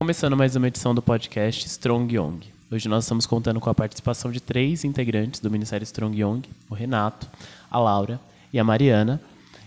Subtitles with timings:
[0.00, 2.40] Começando mais uma edição do podcast Strong Young.
[2.72, 6.74] Hoje nós estamos contando com a participação de três integrantes do Ministério Strong Young, o
[6.74, 7.28] Renato,
[7.70, 8.20] a Laura
[8.52, 9.20] e a Mariana,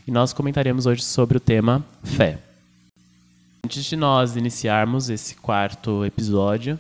[0.05, 2.38] e nós comentaremos hoje sobre o tema fé.
[3.63, 6.77] Antes de nós iniciarmos esse quarto episódio,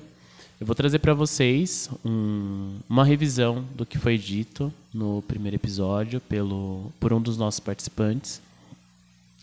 [0.65, 6.19] eu vou trazer para vocês um, uma revisão do que foi dito no primeiro episódio
[6.19, 8.41] pelo, por um dos nossos participantes,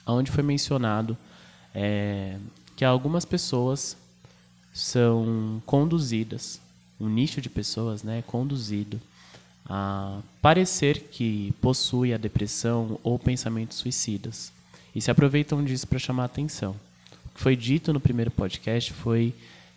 [0.05, 1.17] onde foi mencionado
[1.73, 2.39] é,
[2.75, 3.97] que algumas pessoas
[4.75, 6.61] são conduzidas,
[7.01, 9.01] um nicho de pessoas né, é conduzido
[9.65, 14.53] a parecer que possui a depressão ou pensamentos suicidas
[14.93, 16.75] e se aproveitam disso para chamar atenção.
[17.27, 19.33] O que foi dito no primeiro podcast foi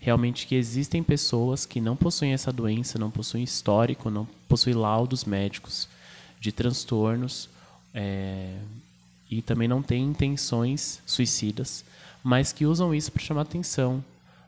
[0.05, 5.25] realmente que existem pessoas que não possuem essa doença, não possuem histórico, não possuem laudos
[5.25, 5.89] médicos
[6.39, 7.49] de transtornos
[7.91, 8.55] é,
[9.31, 11.83] e também não têm intenções suicidas,
[12.23, 14.05] mas que usam isso para chamar atenção,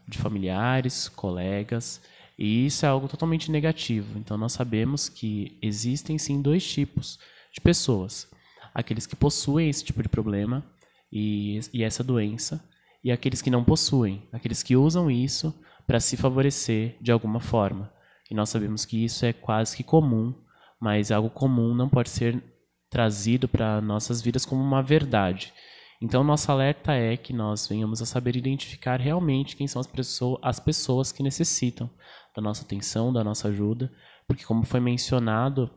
[0.08, 2.00] de familiares, colegas,
[2.38, 4.20] e isso é algo totalmente negativo.
[4.20, 7.18] Então nós sabemos que existem sim dois tipos
[7.52, 8.28] de pessoas:
[8.76, 10.64] aqueles que possuem esse tipo de problema
[11.12, 12.64] e, e essa doença,
[13.04, 15.54] e aqueles que não possuem, aqueles que usam isso
[15.86, 17.92] para se favorecer de alguma forma.
[18.30, 20.34] E nós sabemos que isso é quase que comum,
[20.80, 22.44] mas algo comum não pode ser
[22.90, 25.54] trazido para nossas vidas como uma verdade.
[26.02, 30.40] Então, nosso alerta é que nós venhamos a saber identificar realmente quem são as, pessoas,
[30.44, 31.90] as pessoas que necessitam
[32.36, 33.92] da nossa atenção, da nossa ajuda,
[34.28, 35.72] porque, como foi mencionado,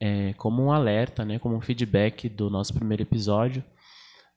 [0.00, 3.62] é, como um alerta, né, como um feedback do nosso primeiro episódio,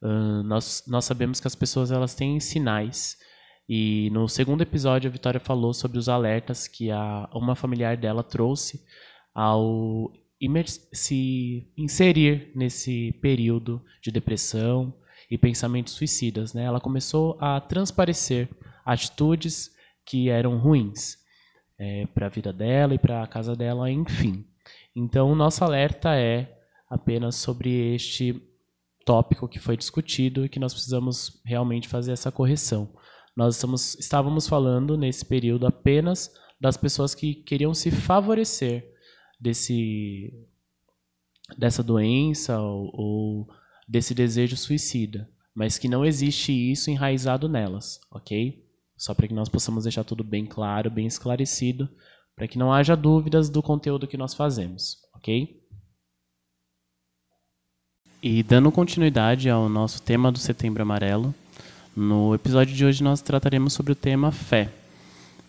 [0.01, 3.17] nós, nós sabemos que as pessoas elas têm sinais.
[3.67, 8.23] E no segundo episódio, a Vitória falou sobre os alertas que a, uma familiar dela
[8.23, 8.83] trouxe
[9.33, 10.11] ao
[10.93, 14.93] se inserir nesse período de depressão
[15.29, 16.53] e pensamentos suicidas.
[16.53, 16.63] Né?
[16.63, 18.47] Ela começou a transparecer
[18.85, 19.71] atitudes
[20.05, 21.17] que eram ruins
[21.77, 24.45] é, para a vida dela e para a casa dela, enfim.
[24.95, 26.55] Então, nosso alerta é
[26.89, 28.41] apenas sobre este
[29.07, 32.93] tópico que foi discutido e que nós precisamos realmente fazer essa correção.
[33.33, 36.29] Nós estamos, estávamos falando nesse período apenas
[36.59, 38.85] das pessoas que queriam se favorecer
[39.39, 40.33] desse
[41.57, 43.47] dessa doença ou, ou
[43.87, 48.65] desse desejo suicida, mas que não existe isso enraizado nelas, ok?
[48.97, 51.87] Só para que nós possamos deixar tudo bem claro, bem esclarecido,
[52.35, 55.56] para que não haja dúvidas do conteúdo que nós fazemos, ok?
[58.21, 61.35] E dando continuidade ao nosso tema do Setembro Amarelo,
[61.95, 64.71] no episódio de hoje nós trataremos sobre o tema fé.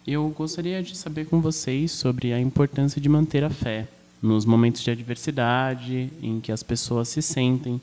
[0.06, 3.88] Eu gostaria de saber com vocês sobre a importância de manter a fé
[4.20, 7.80] nos momentos de adversidade, em que as pessoas se sentem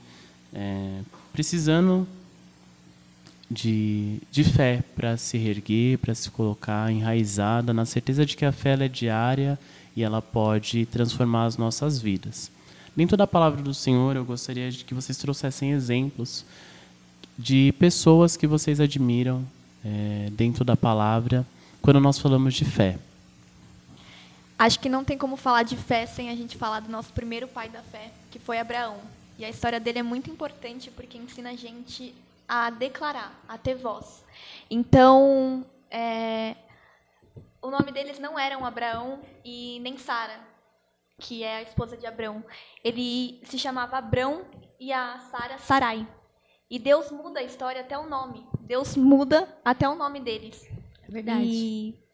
[0.54, 1.00] é,
[1.34, 2.08] precisando
[3.50, 8.52] de, de fé para se reerguer, para se colocar enraizada na certeza de que a
[8.52, 9.58] fé é diária
[9.96, 12.54] e ela pode transformar as nossas vidas.
[12.96, 16.46] Dentro da palavra do Senhor, eu gostaria de que vocês trouxessem exemplos
[17.38, 19.46] de pessoas que vocês admiram
[19.84, 21.46] é, dentro da palavra
[21.82, 22.98] quando nós falamos de fé.
[24.58, 27.50] Acho que não tem como falar de fé sem a gente falar do nosso primeiro
[27.50, 28.96] pai da fé, que foi Abraão.
[29.38, 32.16] E a história dele é muito importante porque ensina a gente
[32.48, 34.24] a declarar, a ter voz.
[34.72, 36.56] Então, é,
[37.62, 40.40] o nome deles não eram Abraão e nem Sara,
[41.20, 42.44] que é a esposa de Abraão.
[42.84, 44.46] Ele se chamava Abrão
[44.80, 46.08] e a Sara Sarai.
[46.70, 48.48] E Deus muda a história até o nome.
[48.62, 50.68] Deus muda até o nome deles.
[51.08, 51.46] É verdade.
[51.46, 52.06] E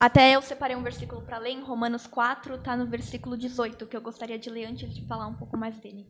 [0.00, 3.96] até eu separei um versículo para ler, em Romanos 4, está no versículo 18, que
[3.96, 6.06] eu gostaria de ler antes de falar um pouco mais dele.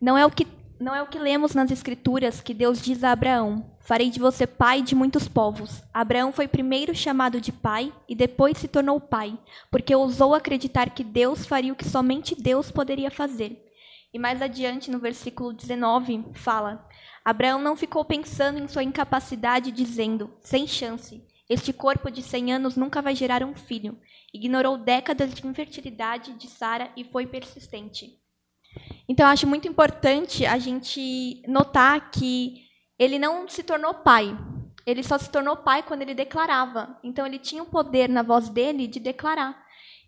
[0.00, 0.46] Não é o que
[0.78, 4.46] não é o que lemos nas Escrituras que Deus diz a Abraão: Farei de você
[4.46, 5.82] pai de muitos povos.
[5.92, 9.38] Abraão foi primeiro chamado de pai e depois se tornou pai,
[9.70, 13.68] porque ousou acreditar que Deus faria o que somente Deus poderia fazer.
[14.12, 16.88] E mais adiante, no versículo 19, fala:
[17.24, 22.76] Abraão não ficou pensando em sua incapacidade, dizendo: sem chance, este corpo de cem anos
[22.76, 23.98] nunca vai gerar um filho.
[24.32, 28.21] Ignorou décadas de infertilidade de Sara e foi persistente.
[29.08, 32.62] Então, eu acho muito importante a gente notar que
[32.98, 34.36] ele não se tornou pai.
[34.86, 36.98] Ele só se tornou pai quando ele declarava.
[37.02, 39.56] Então, ele tinha o poder na voz dele de declarar.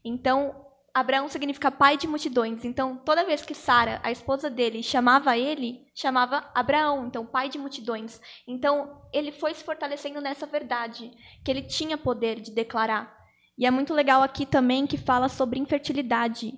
[0.04, 0.54] Então,
[0.94, 2.64] Abraão significa pai de multidões.
[2.64, 7.58] Então, toda vez que Sara, a esposa dele, chamava ele, chamava Abraão, então pai de
[7.58, 8.20] multidões.
[8.46, 11.10] Então, ele foi se fortalecendo nessa verdade,
[11.44, 13.12] que ele tinha poder de declarar.
[13.58, 16.52] E é muito legal aqui também que fala sobre infertilidade.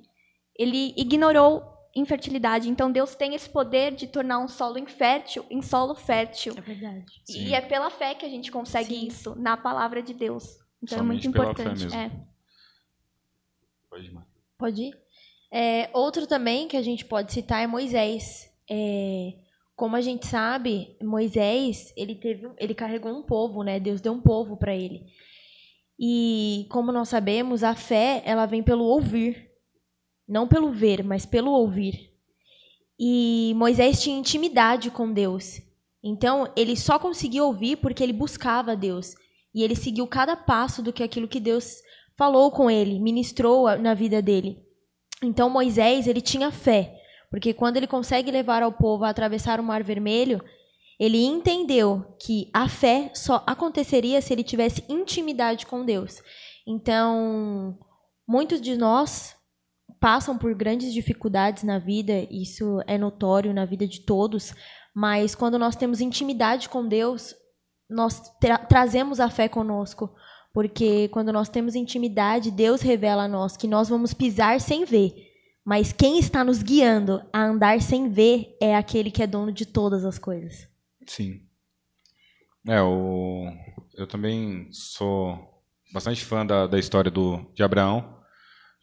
[0.58, 2.68] ele ignorou infertilidade.
[2.68, 6.54] Então Deus tem esse poder de tornar um solo infértil em solo fértil.
[6.56, 7.22] É verdade.
[7.28, 9.06] E é pela fé que a gente consegue Sim.
[9.06, 10.58] isso, na palavra de Deus.
[10.82, 11.84] Então Somente é muito pela fé importante.
[11.84, 11.98] mesmo.
[11.98, 12.10] É.
[13.88, 14.32] Pode ir, Marcos.
[14.58, 15.06] Pode ir?
[15.50, 18.52] É, outro também que a gente pode citar é Moisés.
[18.70, 19.32] É,
[19.74, 23.80] como a gente sabe, Moisés ele teve, ele carregou um povo, né?
[23.80, 25.06] Deus deu um povo para ele.
[25.98, 29.50] E como nós sabemos, a fé ela vem pelo ouvir,
[30.28, 32.12] não pelo ver, mas pelo ouvir.
[32.98, 35.60] E Moisés tinha intimidade com Deus.
[36.02, 39.14] Então ele só conseguia ouvir porque ele buscava Deus
[39.54, 41.82] e ele seguiu cada passo do que aquilo que Deus
[42.16, 44.62] falou com ele, ministrou na vida dele.
[45.22, 46.94] Então Moisés, ele tinha fé,
[47.30, 50.42] porque quando ele consegue levar ao povo a atravessar o Mar Vermelho,
[50.98, 56.22] ele entendeu que a fé só aconteceria se ele tivesse intimidade com Deus.
[56.66, 57.78] Então,
[58.26, 59.35] muitos de nós
[60.06, 64.54] passam por grandes dificuldades na vida, isso é notório na vida de todos,
[64.94, 67.34] mas quando nós temos intimidade com Deus,
[67.90, 70.14] nós tra- trazemos a fé conosco,
[70.54, 75.12] porque quando nós temos intimidade, Deus revela a nós que nós vamos pisar sem ver.
[75.64, 79.66] Mas quem está nos guiando a andar sem ver é aquele que é dono de
[79.66, 80.68] todas as coisas.
[81.04, 81.40] Sim.
[82.64, 83.50] É, o...
[83.96, 85.36] eu também sou
[85.92, 88.15] bastante fã da, da história do, de Abraão,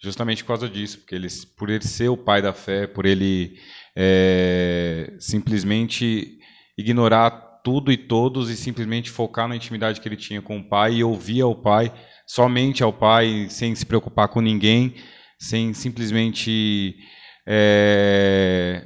[0.04, 1.28] justamente por causa disso, porque ele,
[1.58, 3.58] por ele ser o pai da fé, por ele
[3.96, 6.38] é, simplesmente
[6.78, 7.32] ignorar
[7.64, 11.04] tudo e todos e simplesmente focar na intimidade que ele tinha com o pai e
[11.06, 11.94] ouvir ao pai,
[12.28, 14.94] somente ao pai, sem se preocupar com ninguém,
[15.40, 16.98] sem simplesmente
[17.48, 18.84] é,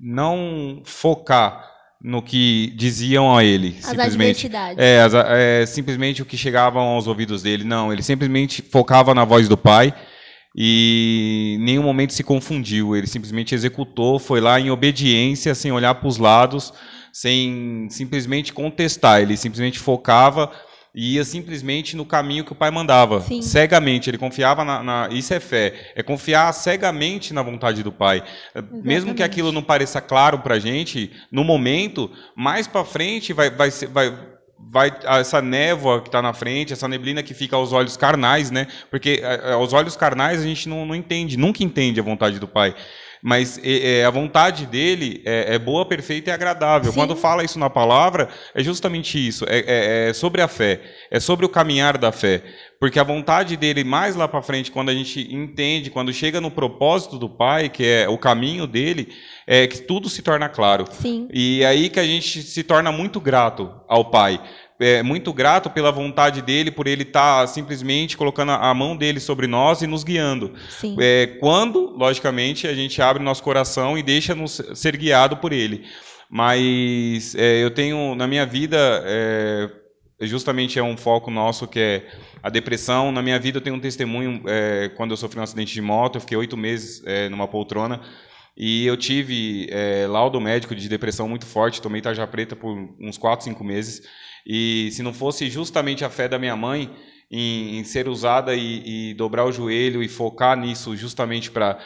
[0.00, 1.70] não focar
[2.02, 4.48] no que diziam a ele, As simplesmente.
[4.78, 7.64] É, as- é, simplesmente o que chegavam aos ouvidos dele.
[7.64, 9.92] Não, ele simplesmente focava na voz do pai
[10.56, 12.96] e nenhum momento se confundiu.
[12.96, 16.72] Ele simplesmente executou, foi lá em obediência, sem olhar para os lados,
[17.12, 19.20] sem simplesmente contestar.
[19.20, 20.50] Ele simplesmente focava
[20.94, 23.42] e ia simplesmente no caminho que o pai mandava, Sim.
[23.42, 24.08] cegamente.
[24.08, 25.92] Ele confiava na, na- Isso é fé.
[25.94, 28.22] É confiar cegamente na vontade do pai.
[28.54, 29.22] Mesmo que Exatamente.
[29.22, 33.88] aquilo não pareça claro para a gente, no momento, mais para frente vai, vai, ser-
[33.88, 34.10] vai,
[34.58, 38.66] vai essa névoa que está na frente, essa neblina que fica aos olhos carnais, né?
[38.90, 42.38] Porque é, é, aos olhos carnais a gente não, não entende, nunca entende a vontade
[42.38, 42.74] do pai.
[43.22, 46.90] Mas é, a vontade dele é, é boa, perfeita e agradável.
[46.92, 46.98] Sim.
[46.98, 49.44] Quando fala isso na palavra, é justamente isso.
[49.48, 50.80] É, é- é sobre a fé.
[51.10, 52.42] É sobre o caminhar da fé.
[52.78, 56.50] Porque a vontade dele, mais lá para frente, quando a gente entende, quando chega no
[56.50, 59.08] propósito do Pai, que é o caminho dele,
[59.46, 60.84] é que tudo se torna claro.
[60.90, 61.26] Sim.
[61.32, 64.38] E é aí que a gente se torna muito grato ao Pai.
[64.78, 69.46] É, muito grato pela vontade dele, por ele estar simplesmente colocando a mão dele sobre
[69.46, 70.52] nós e nos guiando.
[70.68, 70.96] Sim.
[71.00, 75.84] É, quando, logicamente, a gente abre nosso coração e deixa-nos ser guiado por ele.
[76.28, 79.70] Mas é, eu tenho, na minha vida, é,
[80.22, 82.06] justamente é um foco nosso que é
[82.42, 83.12] a depressão.
[83.12, 86.16] Na minha vida eu tenho um testemunho, é, quando eu sofri um acidente de moto,
[86.16, 88.00] eu fiquei oito meses é, numa poltrona,
[88.56, 93.18] e eu tive é, laudo médico de depressão muito forte, tomei tarja preta por uns
[93.18, 94.02] quatro, cinco meses,
[94.46, 96.90] e se não fosse justamente a fé da minha mãe
[97.30, 101.78] em, em ser usada e, e dobrar o joelho e focar nisso justamente para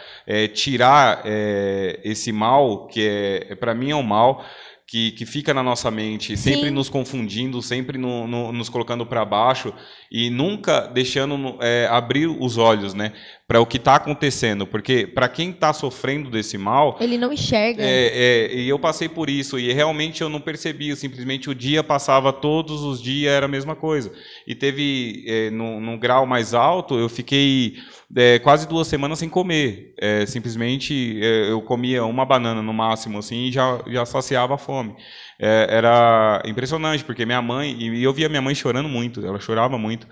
[0.52, 3.00] tirar é, esse mal, que
[3.48, 4.44] é, para mim é um mal,
[4.86, 6.70] que, que fica na nossa mente, sempre Sim.
[6.74, 9.72] nos confundindo, sempre no- no- nos colocando para baixo
[10.10, 13.12] e nunca deixando é, abrir os olhos né,
[13.50, 14.64] para o que está acontecendo.
[14.64, 17.82] Porque para quem está sofrendo desse mal, Ele não enxerga.
[17.82, 21.82] é, é, e eu passei por isso, e realmente eu não percebia, simplesmente o dia
[21.82, 24.12] passava todos os dias, era a mesma coisa.
[24.46, 27.74] E teve, é, no, num grau mais alto, eu fiquei
[28.14, 29.94] é, quase duas semanas sem comer.
[30.00, 34.58] É, simplesmente é, eu comia uma banana no máximo, assim, e já, já saciava a
[34.58, 34.94] fome.
[35.40, 39.76] É, era impressionante, porque minha mãe, e eu via minha mãe chorando muito, ela chorava
[39.76, 40.06] muito.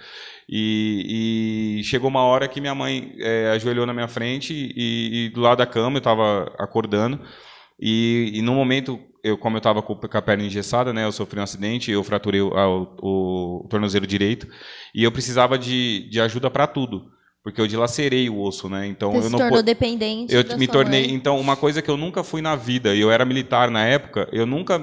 [0.48, 5.28] E, e chegou uma hora que minha mãe é, ajoelhou na minha frente e, e
[5.30, 7.20] do lado da cama eu estava acordando.
[7.80, 11.38] E, e no momento, eu, como eu estava com, a perna engessada, né, eu sofri
[11.38, 12.50] um acidente, eu fraturei o,
[13.00, 14.48] o- o tornozelo direito
[14.94, 17.10] e eu precisava de, de ajuda para tudo,
[17.48, 18.86] porque eu dilacerei o osso, né?
[18.86, 21.14] Então Você eu se não tornou po- dependente eu me tornei mãe.
[21.14, 24.28] então uma coisa que eu nunca fui na vida e eu era militar na época
[24.32, 24.78] eu nunca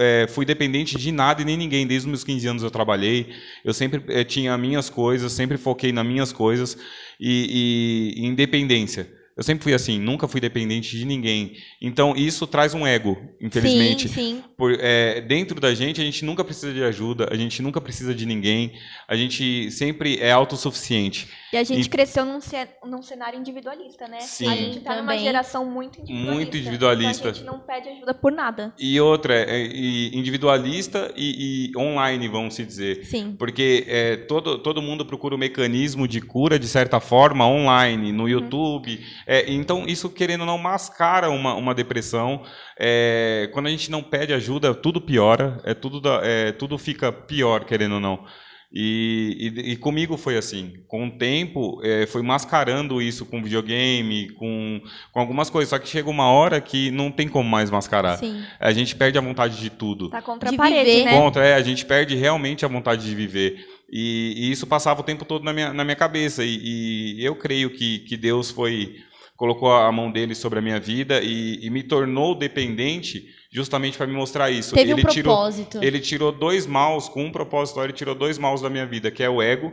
[0.00, 3.28] eh, fui dependente de nada e nem ninguém desde os meus 15 anos eu trabalhei
[3.64, 6.76] eu sempre eh, tinha minhas coisas sempre foquei nas minhas coisas
[7.20, 11.52] e, e independência Eu sempre fui assim, nunca fui dependente de ninguém.
[11.80, 14.08] Então, isso traz um ego, infelizmente.
[14.08, 14.44] Sim, sim.
[14.56, 18.12] Por, é, dentro da gente, a gente nunca precisa de ajuda, a gente nunca precisa
[18.12, 18.72] de ninguém,
[19.06, 21.28] a gente sempre é autossuficiente.
[21.52, 24.20] E a gente E- cresceu num, ce- num cenário individualista, né?
[24.20, 24.48] Sim.
[24.48, 25.20] A gente tá numa Também.
[25.24, 26.34] geração muito individualista.
[26.34, 27.20] Muito individualista.
[27.20, 28.74] Então a gente não pede ajuda por nada.
[28.78, 33.04] E outra, é, e individualista e, e online, vamos se dizer.
[33.04, 33.36] Sim.
[33.38, 38.28] Porque é, todo, todo mundo procura o mecanismo de cura, de certa forma, online, no
[38.28, 39.00] YouTube.
[39.30, 42.42] É, então, isso, querendo ou não, mascara uma, uma depressão.
[42.80, 45.60] É, quando a gente não pede ajuda, tudo piora.
[45.64, 48.24] É, tudo, da- é, tudo fica pior, querendo ou não.
[48.72, 50.74] E, e, e comigo foi assim.
[50.86, 54.80] Com o tempo, é, foi mascarando isso com videogame, com,
[55.12, 55.70] com algumas coisas.
[55.70, 58.16] Só que chega uma hora que não tem como mais mascarar.
[58.18, 58.42] Sim.
[58.60, 60.10] A gente perde a vontade de tudo.
[60.10, 61.04] Tá contra De a parede, viver.
[61.04, 61.12] né?
[61.18, 63.56] Contra, é, a gente perde realmente a vontade de viver.
[63.90, 66.44] E, e isso passava o tempo todo na minha, na minha cabeça.
[66.44, 68.96] E, e eu creio que, que Deus foi
[69.38, 74.08] colocou a mão dele sobre a minha vida e, e me tornou dependente justamente para
[74.08, 74.74] me mostrar isso.
[74.74, 75.78] Teve um ele tirou propósito.
[75.80, 79.22] ele tirou dois maus com um propósito, ele tirou dois maus da minha vida, que
[79.22, 79.72] é o ego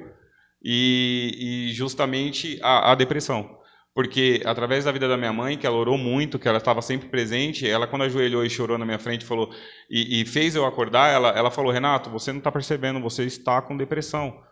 [0.63, 3.57] e, e justamente a, a depressão.
[3.91, 7.09] Porque através da vida da minha mãe, que ela orou muito, que ela estava sempre
[7.09, 9.49] presente, ela quando ajoelhou e chorou na minha frente, falou
[9.89, 13.63] e, e fez eu acordar, ela, ela falou: Renato, você não está percebendo, você está
[13.63, 14.43] com depressão.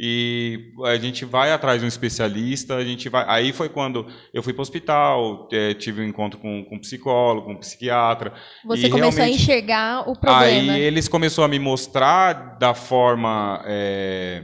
[0.00, 3.24] E a gente vai atrás de um especialista, a gente vai.
[3.26, 6.78] Aí foi quando eu fui para o hospital, eh, tive um encontro com, com um
[6.78, 8.32] psicólogo, com um psiquiatra.
[8.64, 10.72] Você e começou a enxergar o problema.
[10.74, 13.60] Aí eles começaram a me mostrar da forma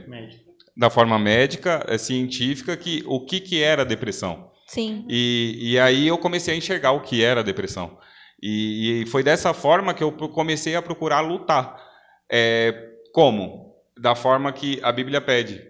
[0.07, 0.43] Médico.
[0.75, 4.51] da forma médica, eh, científica, que o que, que era a depressão.
[4.67, 5.05] Sim.
[5.07, 7.97] E, e aí eu comecei a enxergar o que era depressão.
[8.41, 11.77] E, e foi dessa forma que eu comecei a procurar lutar.
[12.29, 13.74] É, como?
[13.97, 15.61] Da forma que a Bíblia pede.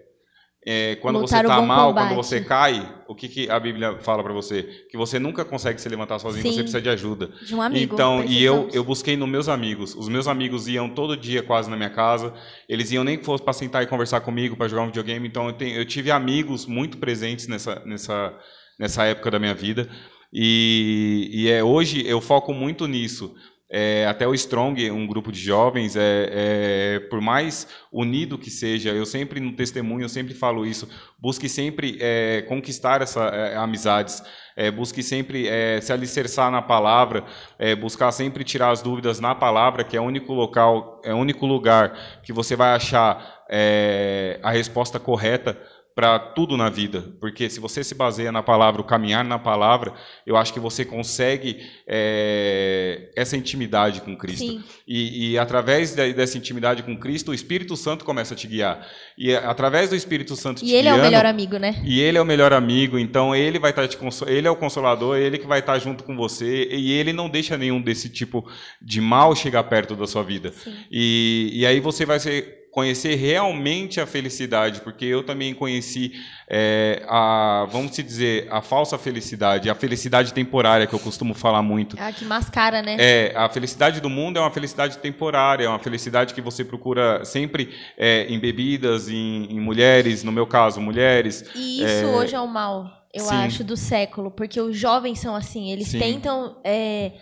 [0.68, 2.08] É, quando Lutar você está mal, combate.
[2.08, 4.64] quando você cai, o que, que a Bíblia fala para você?
[4.90, 6.50] Que você nunca consegue se levantar sozinho, Sim.
[6.54, 7.28] você precisa de ajuda.
[7.46, 7.94] De um amigo.
[7.94, 9.94] Então, e eu, eu busquei nos meus amigos.
[9.94, 12.34] Os meus amigos iam todo dia quase na minha casa.
[12.68, 15.28] Eles iam nem que fosse para sentar e conversar comigo, para jogar um videogame.
[15.28, 18.36] Então, eu, tenho- eu tive amigos muito presentes nessa, nessa,
[18.76, 19.88] nessa época da minha vida.
[20.32, 23.32] E, e é, hoje eu foco muito nisso.
[23.68, 28.90] É, até o Strong, um grupo de jovens, é, é, por mais unido que seja,
[28.90, 34.22] eu sempre no testemunho, eu sempre falo isso, busque sempre é, conquistar essas amizades,
[34.56, 37.24] é, busque sempre é, se alicerçar na palavra,
[37.58, 41.16] é, buscar sempre tirar as dúvidas na palavra, que é o único local, é o
[41.16, 45.58] único lugar que você vai achar é, a resposta correta
[45.96, 49.94] para tudo na vida, porque se você se baseia na palavra, o caminhar na palavra,
[50.26, 54.44] eu acho que você consegue é, essa intimidade com Cristo.
[54.86, 58.86] E, e através de- dessa intimidade com Cristo, o Espírito Santo começa a te guiar.
[59.16, 61.82] E é, através do Espírito Santo te E ele é o guiando, melhor amigo, né?
[61.84, 64.56] e ele é o melhor amigo, então ele vai estar te conso- ele é o
[64.56, 68.46] consolador, ele que vai estar junto com você, e ele não deixa nenhum desse tipo
[68.82, 70.52] de mal chegar perto da sua vida.
[70.90, 76.12] E, e aí você vai ser- conhecer realmente a felicidade, porque eu também conheci
[76.46, 81.62] é, a, vamos se dizer, a falsa felicidade, a felicidade temporária que eu costumo falar
[81.62, 81.98] muito.
[81.98, 82.96] É a que mascara, né?
[82.98, 87.24] É, a felicidade do mundo é uma felicidade temporária, é uma felicidade que você procura
[87.24, 91.46] sempre é, em bebidas, em, em mulheres, no meu caso, mulheres.
[91.54, 93.36] E isso hoje é o mal, eu Sim.
[93.36, 94.30] acho, do século.
[94.30, 95.98] Porque os jovens são assim, eles Sim.
[95.98, 97.12] tentam é,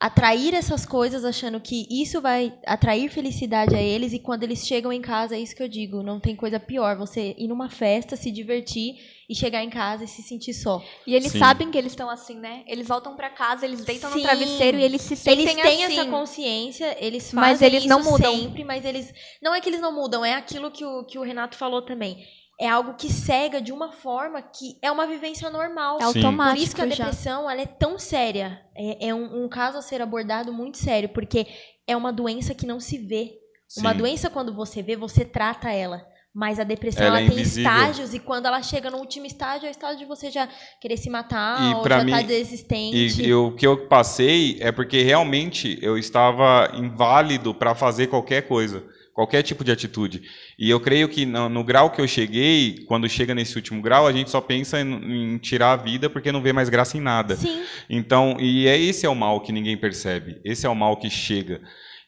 [0.00, 4.14] atrair essas coisas achando que isso vai atrair felicidade a eles.
[4.14, 6.96] E quando eles chegam em casa, é isso que eu digo, não tem coisa pior.
[6.96, 8.94] Você ir numa festa, se divertir
[9.28, 10.82] e chegar em casa e se sentir só.
[11.06, 11.38] E eles Sim.
[11.38, 12.64] sabem que eles estão assim, né?
[12.66, 14.16] Eles voltam pra casa, eles deitam Sim.
[14.16, 15.98] no travesseiro e eles se sentem Eles têm assim.
[15.98, 18.34] essa consciência, eles fazem Mas eles isso não mudam.
[18.34, 19.12] sempre, mas eles.
[19.42, 22.24] Não é que eles não mudam, é aquilo que o, que o Renato falou também.
[22.60, 25.98] É algo que cega de uma forma que é uma vivência normal.
[26.00, 27.04] É automático Por isso que a já.
[27.04, 28.60] depressão ela é tão séria.
[28.76, 31.46] É, é um, um caso a ser abordado muito sério, porque
[31.86, 33.32] é uma doença que não se vê.
[33.78, 33.98] Uma Sim.
[33.98, 36.04] doença, quando você vê, você trata ela.
[36.32, 37.68] Mas a depressão Ela ela, é tem invisível.
[37.72, 40.48] estágios, e quando ela chega no último estágio, é o estágio de você já
[40.80, 43.20] querer se matar, E ou já tá mim- desistente.
[43.22, 48.46] E, e o que eu passei é porque realmente eu estava inválido para fazer qualquer
[48.46, 50.22] coisa, qualquer tipo de atitude.
[50.58, 54.06] E eu creio que no, no grau que eu cheguei, quando chega nesse último grau,
[54.06, 57.00] a gente só pensa em, em tirar a vida porque não vê mais graça em
[57.00, 57.36] nada.
[57.36, 60.40] Sim, Então, e é esse é o mal que ninguém percebe.
[60.44, 61.60] Esse é o mal que chega.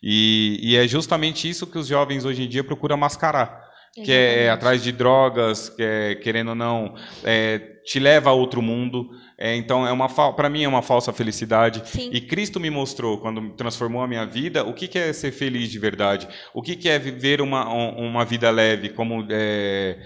[0.03, 3.62] E, e é justamente isso que os jovens hoje em dia procuram mascarar.
[3.95, 4.49] Que é Exatamente.
[4.49, 6.95] atrás de drogas, que é, querendo ou não,
[7.25, 9.11] é, te leva a outro mundo.
[9.37, 11.83] É, então, é uma para mim é uma falsa felicidade.
[11.85, 12.09] sim.
[12.13, 15.69] E Cristo me mostrou, quando transformou a minha vida, o que, que é ser feliz
[15.69, 16.27] de verdade.
[16.55, 19.99] O que, que é viver uma, um- uma vida leve, como é,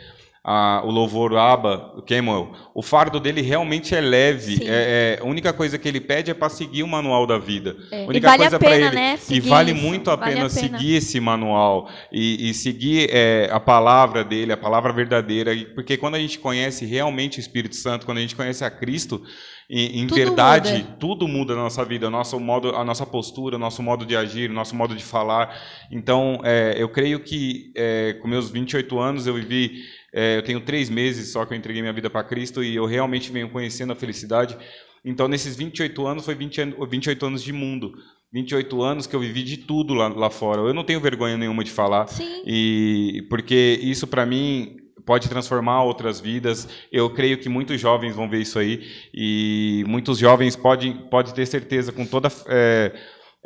[0.48, 4.60] a, o louvor Aba, o Kemuel, o fardo dele realmente é leve.
[4.62, 7.76] É, é, a única coisa que ele pede é para seguir o manual da vida.
[7.90, 8.04] É.
[8.04, 9.82] A única E vale coisa para pena, ele né, e vale isso.
[9.82, 10.60] muito a Vale pena, a pena.
[10.60, 16.14] seguir esse manual e, e seguir é, a palavra dele, a palavra verdadeira, porque quando
[16.14, 19.20] a gente conhece realmente o Espírito Santo, quando a gente conhece a Cristo,
[19.68, 20.96] em, em Tudo verdade, muda.
[21.00, 24.48] tudo muda na nossa vida, nosso modo, a nossa postura, o nosso modo de agir,
[24.48, 25.52] o nosso modo de falar.
[25.90, 29.82] Então, é, eu creio que é, com meus 28 anos eu vivi,
[30.12, 32.86] é, eu tenho três meses só que eu entreguei minha vida para Cristo e eu
[32.86, 34.56] realmente venho conhecendo a felicidade.
[35.04, 37.92] Então, nesses 28 anos, foi 20, an- 28 anos de mundo.
[38.32, 40.60] 28 anos que eu vivi de tudo lá, lá fora.
[40.62, 42.06] Eu não tenho vergonha nenhuma de falar.
[42.08, 42.42] Sim.
[42.44, 46.68] E porque isso para mim pode transformar outras vidas.
[46.90, 48.82] Eu creio que muitos jovens vão ver isso aí
[49.14, 52.92] e muitos jovens podem pode ter certeza com toda é,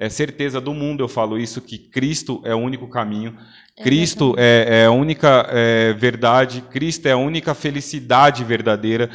[0.00, 3.36] é, certeza do mundo eu falo isso que Cristo é o único caminho.
[3.82, 6.62] Cristo é, é a única é, verdade.
[6.70, 9.08] Cristo é a única felicidade verdadeira.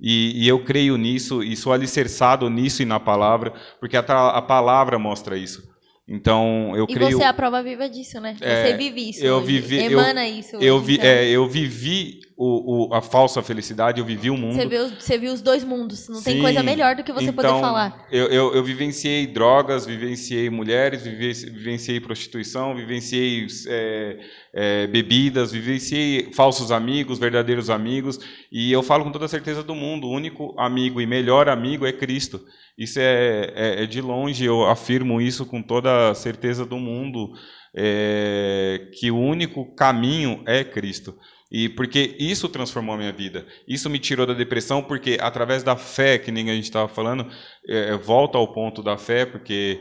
[0.00, 4.42] E, e eu creio nisso e sou alicerçado nisso e na palavra, porque a, a
[4.42, 5.62] palavra mostra isso.
[6.08, 7.16] Então, eu E creio.
[7.16, 8.36] você é a prova viva disso, né?
[8.40, 9.24] É, você vive isso.
[9.24, 10.56] eu hoje, vivi- eu- Emana isso.
[10.56, 11.06] Eu, vi, então.
[11.06, 14.54] é, eu vivi o, o- a falsa felicidade, eu vivi o mundo.
[14.54, 16.08] Você viu, você viu os dois mundos.
[16.08, 16.42] Não tem Sim.
[16.42, 18.06] coisa melhor do que você poder Então, falar.
[18.10, 24.18] Eu, eu, eu vivenciei drogas, vivenciei mulheres, vive- vivenciei prostituição, vivenciei é,
[24.54, 28.18] é, bebidas, vivenciei falsos amigos, verdadeiros amigos.
[28.50, 31.86] E eu falo com toda a certeza do mundo: o único amigo e melhor amigo
[31.86, 32.40] é Cristo.
[32.76, 37.30] Isso é, é, é de longe, eu afirmo isso com toda a certeza do mundo,
[37.76, 41.14] é, que o único caminho é Cristo.
[41.52, 43.46] E porque isso transformou a minha vida.
[43.68, 47.30] Isso me tirou da depressão, porque através da fé, que nem a gente estava falando,
[47.68, 49.78] é, volta ao ponto da fé, porque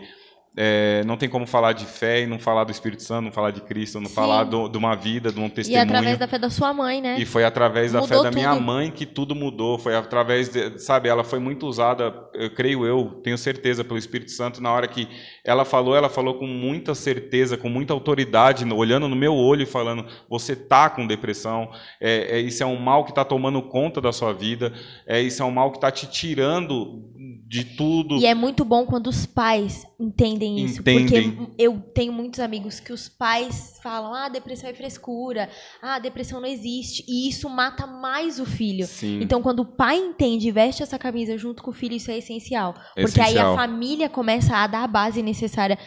[0.57, 3.51] é, não tem como falar de fé e não falar do Espírito Santo, não falar
[3.51, 4.15] de Cristo, não Sim.
[4.15, 5.83] falar do- de uma vida, de um E testemunho.
[5.83, 7.15] através da fé da sua mãe, né?
[7.17, 8.61] E foi através da fé Mudou da minha tudo.
[8.61, 9.77] mãe que tudo mudou.
[9.79, 14.31] Foi através, de, sabe, ela foi muito usada, eu creio eu, tenho certeza, pelo Espírito
[14.31, 14.61] Santo.
[14.61, 15.07] Na hora que
[15.45, 19.65] ela falou, ela falou com muita certeza, com muita autoridade, olhando no meu olho e
[19.65, 24.01] falando: você tá com depressão, é, é, isso é um mal que está tomando conta
[24.01, 24.73] da sua vida,
[25.07, 27.09] é, isso é um mal que está te tirando
[27.51, 28.15] de tudo.
[28.15, 30.79] E é muito bom quando os pais entendem isso.
[30.79, 31.31] Entendem.
[31.33, 35.49] Porque eu tenho muitos amigos que os pais falam: ah, depressão é frescura,
[35.81, 37.03] ah, depressão não existe.
[37.09, 38.87] E isso mata mais o filho.
[38.87, 42.09] Sim, Então, quando o pai entende e veste essa camisa junto com o filho, isso
[42.09, 42.73] é essencial.
[42.95, 43.53] Porque aí Essencial.
[43.53, 45.77] a família começa a dar a base necessária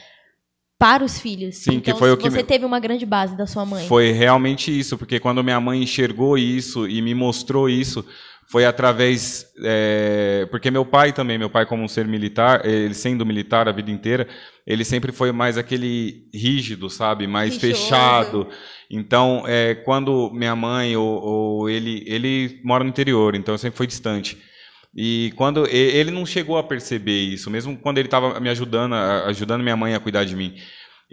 [0.79, 1.57] para os filhos.
[1.59, 3.87] Sim, que então, foi o que você me- teve uma grande base da sua mãe.
[3.87, 8.05] Foi realmente isso, porque quando minha mãe enxergou isso e me mostrou isso,
[8.47, 9.47] foi através.
[9.63, 13.73] é, porque meu pai também, meu pai, como um ser militar, ele sendo militar a
[13.73, 14.29] vida inteira,
[14.67, 17.27] ele sempre foi mais aquele rígido, sabe?
[17.27, 18.49] Mais fechado.
[18.91, 22.05] Então, é, quando minha mãe ou, ou ele.
[22.07, 24.39] Ele mora no interior, então sempre foi distante.
[24.97, 29.63] E quando ele não chegou a perceber isso, mesmo quando ele estava me ajudando, ajudando
[29.63, 30.55] minha mãe a cuidar de mim.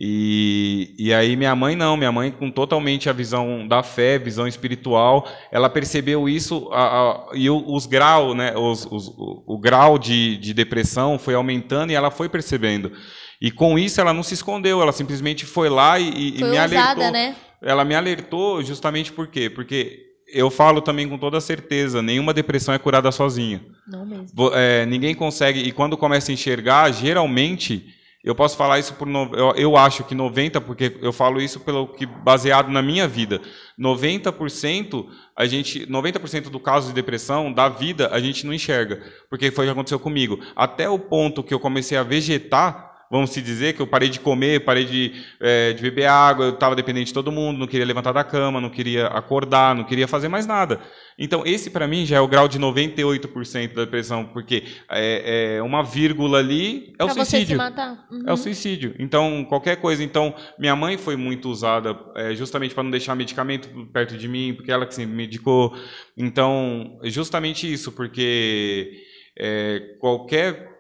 [0.04, 4.48] E, e aí minha mãe não, minha mãe com totalmente a visão da fé, visão
[4.48, 9.60] espiritual, ela percebeu isso a- a- e o- os graus, né, os, os- o, o
[9.60, 12.92] grau de, de depressão foi aumentando e ela foi percebendo.
[13.40, 16.80] E com isso ela não se escondeu, ela simplesmente foi lá e, Foi me ousada,
[17.06, 17.12] alertou.
[17.12, 17.36] né?
[17.62, 19.52] Ela me alertou justamente por quê?
[19.52, 20.00] Porque
[20.34, 23.62] eu falo também com toda certeza, nenhuma depressão é curada sozinha.
[23.88, 24.28] Não mesmo.
[24.56, 27.86] É, ninguém consegue, e quando começa a enxergar, geralmente,
[28.24, 29.08] eu posso falar isso por.
[29.10, 33.42] Eu, eu acho que 90%, porque eu falo isso pelo que baseado na minha vida.
[33.80, 39.02] 90%, a gente, 90% do caso de depressão da vida a gente não enxerga.
[39.28, 40.40] Porque foi o que aconteceu comigo.
[40.56, 42.91] Até o ponto que eu comecei a vegetar.
[43.12, 46.54] Vamos se dizer que eu parei de comer, parei de, é, de beber água, eu
[46.54, 50.08] estava dependente de todo mundo, não queria levantar da cama, não queria acordar, não queria
[50.08, 50.80] fazer mais nada.
[51.20, 55.62] Então, esse para mim já é o grau de 98% da depressão, porque é, é
[55.62, 57.58] uma vírgula ali é o pra você se suicídio.
[57.58, 58.08] matar.
[58.10, 58.24] Uhum.
[58.26, 58.96] É o suicídio.
[58.98, 60.02] Então, qualquer coisa.
[60.02, 64.54] Então, minha mãe foi muito usada é, justamente para não deixar medicamento perto de mim,
[64.56, 65.76] porque ela que sempre medicou.
[66.18, 69.04] Então, é justamente isso, porque
[69.38, 70.71] é, qualquer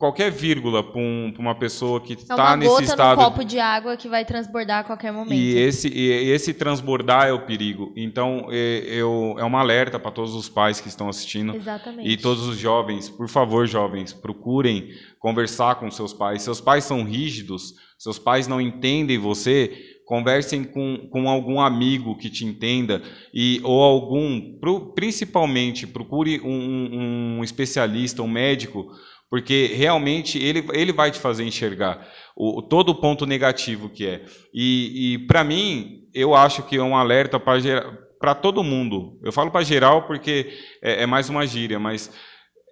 [0.00, 3.44] qualquer vírgula para um, uma pessoa que É está uma nesse gota estado num copo
[3.44, 5.34] de água que vai transbordar a qualquer momento.
[5.34, 7.92] e esse, e esse transbordar é o perigo.
[7.94, 12.08] Então, é, eu, é uma alerta para todos os pais que estão assistindo Exatamente.
[12.08, 13.08] e todos os jovens.
[13.10, 16.42] Por favor, jovens, procurem conversar com seus pais.
[16.42, 19.70] Seus pais são rígidos, seus pais não entendem você.
[20.06, 23.00] Conversem com, com algum amigo que te entenda
[23.32, 28.88] e ou algum, pro- principalmente, procure um, um especialista, um médico,
[29.30, 34.24] porque realmente ele, ele vai te fazer enxergar o, todo o ponto negativo que é.
[34.52, 39.20] E, e para mim, eu acho que é um alerta para todo mundo.
[39.22, 42.12] Eu falo para geral porque é, é mais uma gíria, mas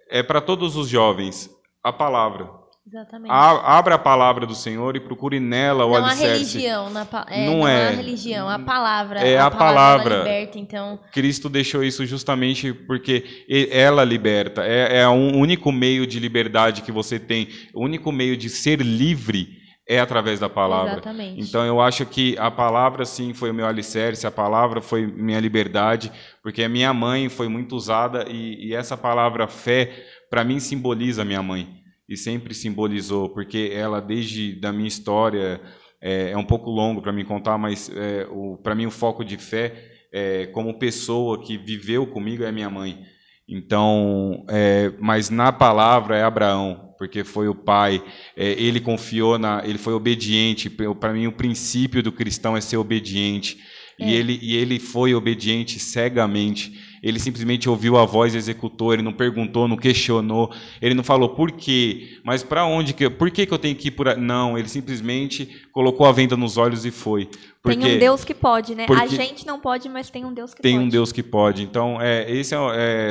[0.09, 1.49] é para todos os jovens
[1.81, 2.58] a palavra.
[2.87, 3.31] Exatamente.
[3.31, 6.57] A- abra a palavra do Senhor e procure nela o não a alicerce.
[6.57, 7.87] religião, na, é, Não não, é.
[7.89, 9.19] a religião, a palavra.
[9.19, 9.57] É a palavra.
[9.57, 10.13] palavra.
[10.15, 10.99] ela liberta, então.
[11.11, 14.63] Cristo deixou isso justamente porque ela liberta.
[14.65, 17.47] É, é o único meio de liberdade que você tem.
[17.75, 20.93] O único meio de ser livre é através da palavra.
[20.93, 21.41] Exatamente.
[21.41, 25.39] Então eu acho que a palavra sim foi o meu alicerce, a palavra foi minha
[25.39, 26.11] liberdade,
[26.41, 29.91] porque a minha mãe foi muito usada e, e essa palavra fé
[30.29, 35.61] para mim simboliza a minha mãe e sempre simbolizou, porque ela desde da minha história
[36.01, 38.27] é, é um pouco longo para me contar, mas é,
[38.63, 39.73] para mim o foco de fé
[40.11, 42.99] é, como pessoa que viveu comigo é minha mãe.
[43.47, 48.03] Então, é, mas na palavra é Abraão, porque foi o pai.
[48.35, 50.69] É, ele confiou na, ele foi obediente.
[50.69, 53.57] Para mim, o princípio do cristão é ser obediente.
[53.99, 54.11] E, É.
[54.11, 56.88] ele, e ele foi obediente cegamente.
[57.01, 58.93] Ele simplesmente ouviu a voz e executou.
[58.93, 60.51] Ele não perguntou, não questionou.
[60.81, 63.87] Ele não falou por quê, mas para onde que, por que, que eu tenho que
[63.87, 64.19] ir por aí?
[64.19, 67.29] Não, ele simplesmente colocou a venda nos olhos e foi.
[67.61, 68.83] Porque Tem um Deus que pode, né?
[68.83, 70.85] A porque- gente não pode, mas tem um Deus que tem pode.
[70.85, 71.63] um Deus que pode.
[71.63, 72.57] Então, é, esse é,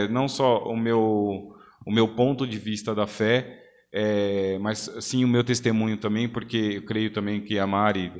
[0.04, 1.52] é não só o meu,
[1.86, 3.56] o meu ponto de vista da fé,
[3.92, 8.12] é, mas sim o meu testemunho também, porque eu creio também que a Mari,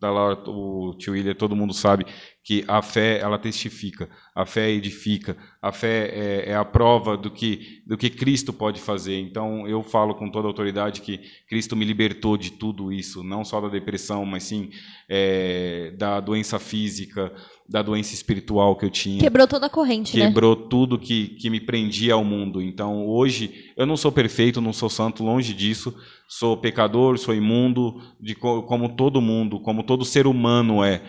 [0.00, 2.04] a- a- o tio William, todo mundo sabe
[2.42, 7.30] que a fé ela testifica, a fé edifica, a fé é, é a prova do
[7.30, 9.18] que do que Cristo pode fazer.
[9.18, 13.44] Então eu falo com toda a autoridade que Cristo me libertou de tudo isso, não
[13.44, 14.70] só da depressão, mas sim
[15.08, 17.32] é, da doença física,
[17.68, 20.26] da doença espiritual que eu tinha Quebrou toda a corrente, né?
[20.26, 22.60] quebrou tudo que, que me prendia ao mundo.
[22.60, 25.94] Então, hoje, eu não sou perfeito, não sou santo, longe disso.
[26.28, 31.02] Sou pecador, sou imundo, de, co- como todo mundo, como todo ser humano é.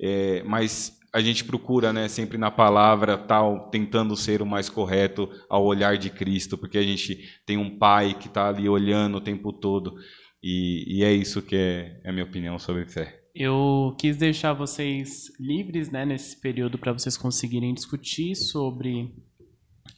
[0.00, 5.28] É, mas a gente procura, né, sempre na palavra, tal, tentando ser o mais correto
[5.48, 9.20] ao olhar de Cristo, porque a gente tem um Pai que está ali olhando o
[9.20, 9.94] tempo todo.
[10.42, 13.20] E, e é isso que é, é a minha opinião sobre fé.
[13.34, 19.12] Eu quis deixar vocês livres, né, nesse período para vocês conseguirem discutir sobre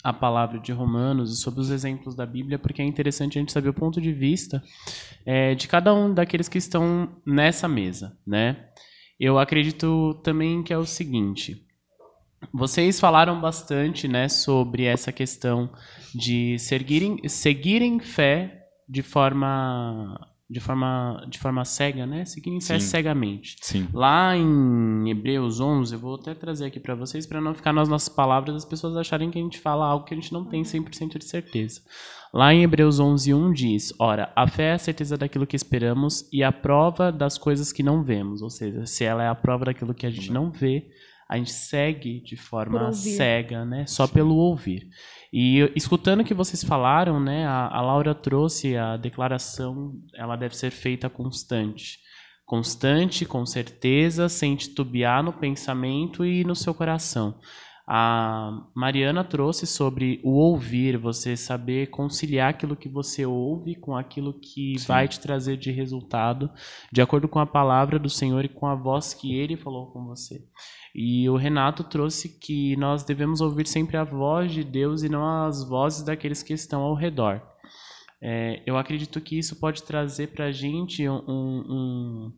[0.02, 3.52] a palavra de Romanos e sobre os exemplos da Bíblia, porque é interessante a gente
[3.52, 4.62] saber o ponto de vista
[5.24, 8.68] eh, de cada um daqueles que estão nessa mesa, né?
[9.18, 11.64] Eu acredito também que é o seguinte:
[12.52, 15.70] vocês falaram bastante, né, sobre essa questão
[16.14, 20.18] de seguirem, seguirem fé de forma
[20.52, 22.24] de forma de forma cega, né?
[22.26, 22.86] Seguirem fé Sim.
[22.86, 23.56] cegamente.
[23.62, 23.88] Sim.
[23.92, 27.88] Lá em Hebreus 11, eu vou até trazer aqui para vocês para não ficar nas
[27.88, 30.62] nossas palavras as pessoas acharem que a gente fala algo que a gente não tem
[30.62, 31.80] 100% de certeza.
[32.32, 36.28] Lá em Hebreus 11, 1 diz: Ora, a fé é a certeza daquilo que esperamos
[36.30, 38.42] e a prova das coisas que não vemos.
[38.42, 40.86] Ou seja, se ela é a prova daquilo que a gente não vê,
[41.28, 43.86] a gente segue de forma cega, né?
[43.86, 44.88] Só pelo ouvir.
[45.32, 47.46] E escutando o que vocês falaram, né?
[47.46, 51.98] A, a Laura trouxe a declaração, ela deve ser feita constante.
[52.44, 57.38] Constante, com certeza, sem titubear no pensamento e no seu coração.
[57.86, 64.38] A Mariana trouxe sobre o ouvir, você saber conciliar aquilo que você ouve com aquilo
[64.38, 64.86] que Sim.
[64.86, 66.50] vai te trazer de resultado,
[66.92, 70.04] de acordo com a palavra do Senhor e com a voz que ele falou com
[70.04, 70.44] você.
[70.94, 75.26] E o Renato trouxe que nós devemos ouvir sempre a voz de Deus e não
[75.46, 77.40] as vozes daqueles que estão ao redor.
[78.20, 82.32] É, eu acredito que isso pode trazer para a gente um, um,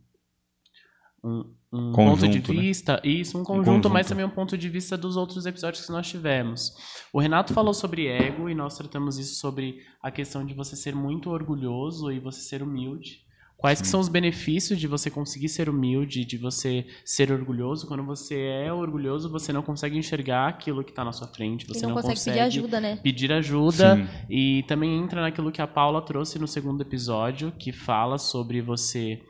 [1.25, 2.61] um, um ponto de Conjunto, né?
[2.61, 4.09] vista, isso, um conjunto, mas conjunto.
[4.09, 6.73] também um ponto de vista dos outros episódios que nós tivemos.
[7.13, 10.95] O Renato falou sobre ego e nós tratamos isso sobre a questão de você ser
[10.95, 13.25] muito orgulhoso e você ser humilde.
[13.65, 17.87] Quais que são os benefícios de você conseguir ser humilde, de você ser orgulhoso?
[17.87, 21.67] Quando você é orgulhoso, você não consegue enxergar aquilo que está na sua frente.
[21.67, 22.99] Você E não, consegue, pedir ajuda, né?
[23.03, 24.07] pedir ajuda Sim.
[24.29, 29.23] e também entra naquilo que a Paula trouxe no segundo episódio, que fala sobre você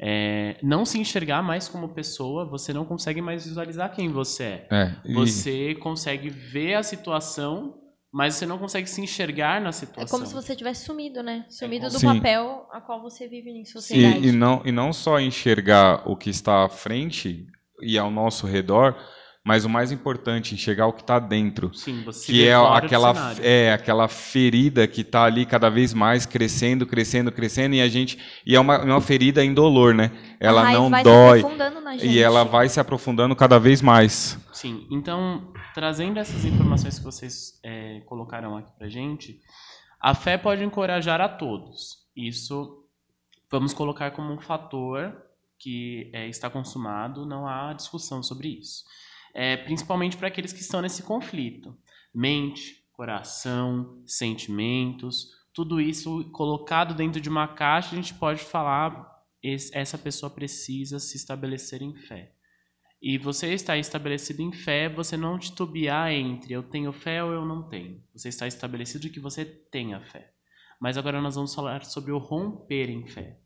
[0.00, 4.68] é, não se enxergar mais como pessoa, você não consegue mais visualizar quem você é.
[4.70, 7.74] É, e- Você consegue ver a situação,
[8.12, 10.18] mas você não consegue se enxergar na É situação.
[10.18, 11.46] como se você tivesse sumido, né?
[11.48, 12.06] Sumido do Sim.
[12.14, 14.26] papel a qual você vive em sociedade.
[14.26, 17.46] E, e, não, e não só enxergar o que está à frente
[17.80, 18.94] e ao nosso redor,
[19.44, 21.74] mas o mais importante, enxergar o que está dentro.
[21.74, 26.86] Sim, você Que é aquela, é aquela ferida que está ali cada vez mais crescendo,
[26.86, 28.18] crescendo, crescendo, e a gente.
[28.46, 30.12] E é uma, uma ferida indolor, né?
[30.38, 31.40] Ela não vai dói.
[31.40, 32.06] se aprofundando na gente.
[32.06, 34.38] E ela vai se aprofundando cada vez mais.
[34.52, 39.40] Sim, então, trazendo essas informações que vocês é, colocaram aqui pra gente,
[40.00, 41.98] a fé pode encorajar a todos.
[42.16, 42.86] Isso
[43.50, 45.12] vamos colocar como um fator
[45.58, 48.84] que é, está consumado, não há discussão sobre isso.
[49.34, 51.76] É, principalmente para aqueles que estão nesse conflito.
[52.14, 59.10] Mente, coração, sentimentos, tudo isso colocado dentro de uma caixa, a gente pode falar
[59.72, 62.32] essa pessoa precisa se estabelecer em fé.
[63.00, 67.44] E você está estabelecido em fé, você não titubear entre eu tenho fé ou eu
[67.44, 68.00] não tenho.
[68.14, 70.32] Você está estabelecido que você tenha fé.
[70.78, 73.40] Mas agora nós vamos falar sobre o romper em fé.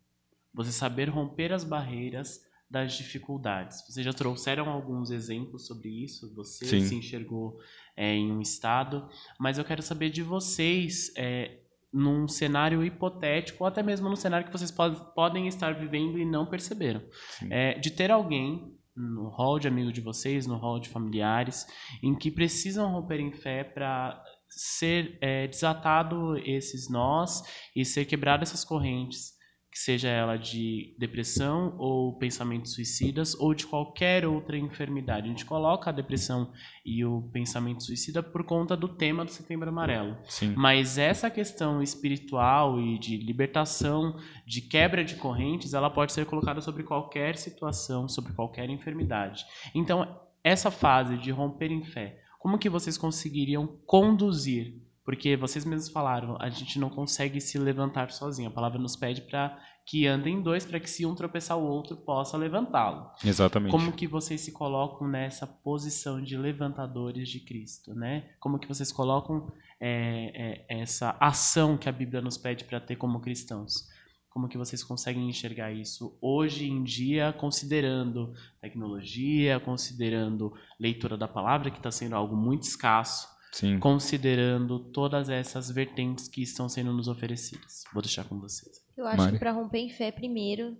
[0.53, 3.85] Você saber romper as barreiras das dificuldades.
[3.87, 6.35] Vocês já trouxeram alguns exemplos sobre isso?
[6.35, 6.81] Você Sim.
[6.81, 7.59] se enxergou
[7.97, 11.61] é, em um estado, mas eu quero saber de vocês, é,
[11.93, 16.25] num cenário hipotético, ou até mesmo num cenário que vocês pod podem estar vivendo e
[16.25, 17.03] não perceberam.
[17.49, 21.67] É, de ter alguém no hall de amigo de vocês, no hall de familiares,
[22.03, 27.43] em que precisam romper em fé para ser é, desatado esses nós
[27.75, 29.36] e ser quebrado essas correntes
[29.77, 35.27] que seja ela de depressão ou pensamentos suicidas ou de qualquer outra enfermidade.
[35.27, 36.51] A gente coloca a depressão
[36.83, 40.17] e o pensamento suicida por conta do tema do Setembro Amarelo.
[40.31, 40.55] Sim.
[40.57, 46.63] Mas essa questão espiritual e de libertação, de quebra de correntes, ela pode ser colocada
[46.63, 49.45] sobre qualquer situação, sobre qualquer enfermidade.
[49.75, 50.09] Então,
[50.43, 56.37] essa fase de romper em fé, como que vocês conseguiriam conduzir porque vocês mesmos falaram,
[56.41, 58.49] a gente não consegue se levantar sozinho.
[58.49, 61.97] A palavra nos pede para que andem dois, para que se um tropeçar o outro
[61.97, 63.09] possa levantá-lo.
[63.25, 63.71] Exatamente.
[63.71, 68.31] Como que vocês se colocam nessa posição de levantadores de Cristo, né?
[68.41, 69.47] Como que vocês colocam
[69.81, 73.89] é, é, essa ação que a Bíblia nos pede para ter como cristãos?
[74.29, 81.71] Como que vocês conseguem enxergar isso hoje em dia, considerando tecnologia, considerando leitura da palavra,
[81.71, 83.81] que está sendo algo muito escasso, Sim.
[83.81, 87.85] considerando todas essas vertentes que estão sendo nos oferecidas.
[87.91, 88.85] Vou deixar com vocês.
[88.95, 89.33] Eu acho Mari.
[89.33, 90.77] que para romper em fé, primeiro,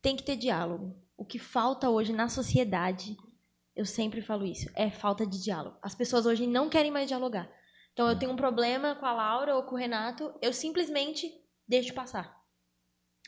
[0.00, 0.96] tem que ter diálogo.
[1.18, 3.14] O que falta hoje na sociedade,
[3.74, 5.76] eu sempre falo isso, é falta de diálogo.
[5.82, 7.46] As pessoas hoje não querem mais dialogar.
[7.92, 11.30] Então, eu tenho um problema com a Laura ou com o Renato, eu simplesmente
[11.68, 12.34] deixo passar.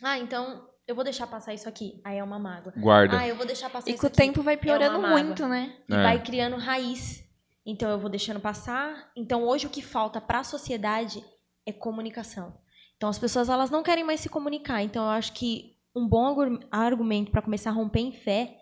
[0.01, 2.01] Ah, então eu vou deixar passar isso aqui.
[2.03, 2.73] Aí é uma mágoa.
[2.75, 3.19] Guarda.
[3.19, 4.15] Ah, eu vou deixar passar e isso aqui.
[4.15, 5.77] E com o tempo vai é piorando é muito, né?
[5.87, 6.01] E é.
[6.01, 7.28] vai criando raiz.
[7.65, 9.11] Então eu vou deixando passar.
[9.15, 11.23] Então hoje o que falta para a sociedade
[11.65, 12.57] é comunicação.
[12.97, 14.81] Então as pessoas elas não querem mais se comunicar.
[14.83, 16.35] Então eu acho que um bom
[16.71, 18.57] argumento para começar a romper em fé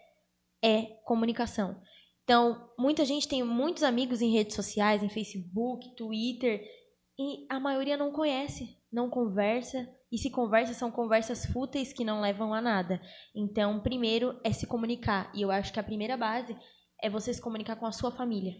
[0.63, 1.79] é comunicação.
[2.23, 6.62] Então, muita gente tem muitos amigos em redes sociais, em Facebook, Twitter,
[7.17, 12.19] e a maioria não conhece, não conversa, e se conversa são conversas fúteis que não
[12.19, 13.01] levam a nada.
[13.33, 16.53] Então, primeiro é se comunicar, e eu acho que a primeira base
[17.01, 18.55] é você se comunicar com a sua família.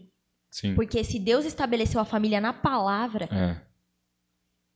[0.50, 0.74] Sim.
[0.74, 3.56] Porque se Deus estabeleceu a família na palavra, é.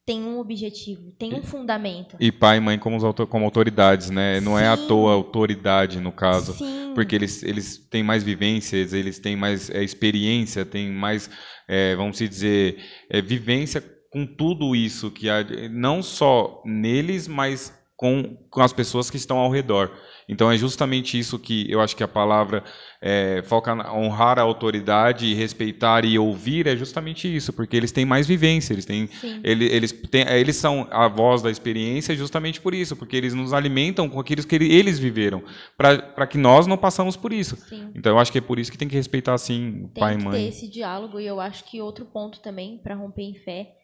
[0.05, 2.17] tem um objetivo, tem um fundamento.
[2.21, 4.41] E pai e mãe como, como autoridades, né?
[4.41, 4.65] Não Sim.
[4.65, 6.55] é à toa autoridade, no caso.
[6.55, 6.93] Sim.
[6.95, 11.31] Porque eles, eles têm mais vivências, eles têm mais é, experiência, têm mais,
[11.67, 18.37] é, vamos dizer, é, vivência com tudo isso que há, não só neles, mas com,
[18.51, 19.91] com as pessoas que estão ao redor.
[20.29, 22.63] Então é justamente isso que eu acho que a palavra
[23.01, 27.91] é, foca na honrar a autoridade e respeitar e ouvir é justamente isso, porque eles
[27.91, 29.09] têm mais vivência, eles têm,
[29.43, 33.53] eles, eles, têm, eles são a voz da experiência justamente por isso, porque eles nos
[33.53, 35.43] alimentam com aquilo que eles viveram,
[35.77, 37.57] para que nós não passamos por isso.
[37.57, 37.91] Sim.
[37.95, 40.19] Então eu acho que é por isso que tem que respeitar assim tem pai e
[40.19, 40.33] mãe.
[40.33, 43.35] Tem que ter esse diálogo e eu acho que outro ponto também para romper em
[43.35, 43.75] fé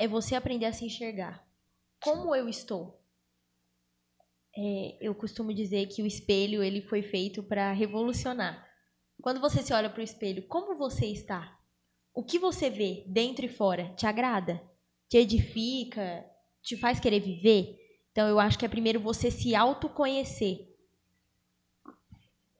[0.00, 1.42] é você aprender a se enxergar.
[2.02, 2.97] Como eu estou?
[4.60, 8.66] É, eu costumo dizer que o espelho ele foi feito para revolucionar.
[9.22, 11.56] Quando você se olha para o espelho, como você está?
[12.12, 14.60] O que você vê dentro e fora te agrada?
[15.08, 16.26] Te edifica?
[16.60, 17.78] Te faz querer viver?
[18.10, 20.58] Então eu acho que é primeiro você se autoconhecer.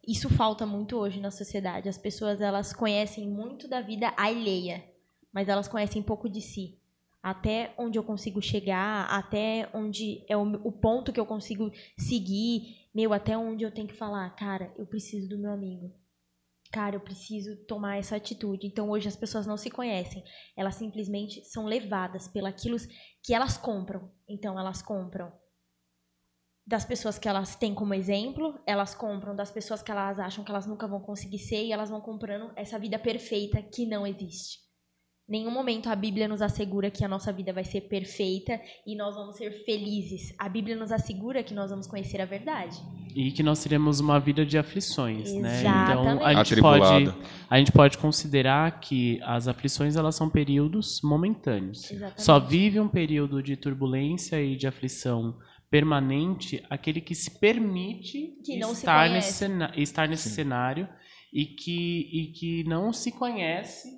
[0.06, 1.88] Isso falta muito hoje na sociedade.
[1.88, 4.88] As pessoas elas conhecem muito da vida alheia,
[5.32, 6.78] mas elas conhecem pouco de si
[7.22, 12.88] até onde eu consigo chegar, até onde é o, o, ponto que eu consigo seguir,
[12.94, 15.92] meu, até onde eu tenho que falar, cara, eu preciso do meu amigo.
[16.72, 18.66] Cara, eu preciso tomar essa atitude.
[18.66, 20.22] Então hoje as pessoas não se conhecem,
[20.56, 22.76] elas simplesmente são levadas pelaquilo
[23.22, 24.10] que elas compram.
[24.28, 25.32] Então elas compram
[26.66, 30.50] das pessoas que elas têm como exemplo, elas compram das pessoas que elas acham que
[30.50, 34.67] elas nunca vão conseguir ser e elas vão comprando essa vida perfeita que não existe
[35.28, 39.14] nenhum momento a Bíblia nos assegura que a nossa vida vai ser perfeita e nós
[39.14, 40.34] vamos ser felizes.
[40.38, 42.76] A Bíblia nos assegura que nós vamos conhecer a verdade.
[43.14, 45.64] E que nós teremos uma vida de aflições, Exatamente.
[45.64, 45.92] né?
[45.92, 47.14] Então a gente pode
[47.50, 51.90] a gente pode considerar que as aflições elas são períodos momentâneos.
[51.90, 52.22] Exatamente.
[52.22, 55.36] Só vive um período de turbulência e de aflição
[55.70, 60.88] permanente aquele que se permite que estar, se nesse, estar nesse cenário
[61.32, 63.97] e que, e que não se conhece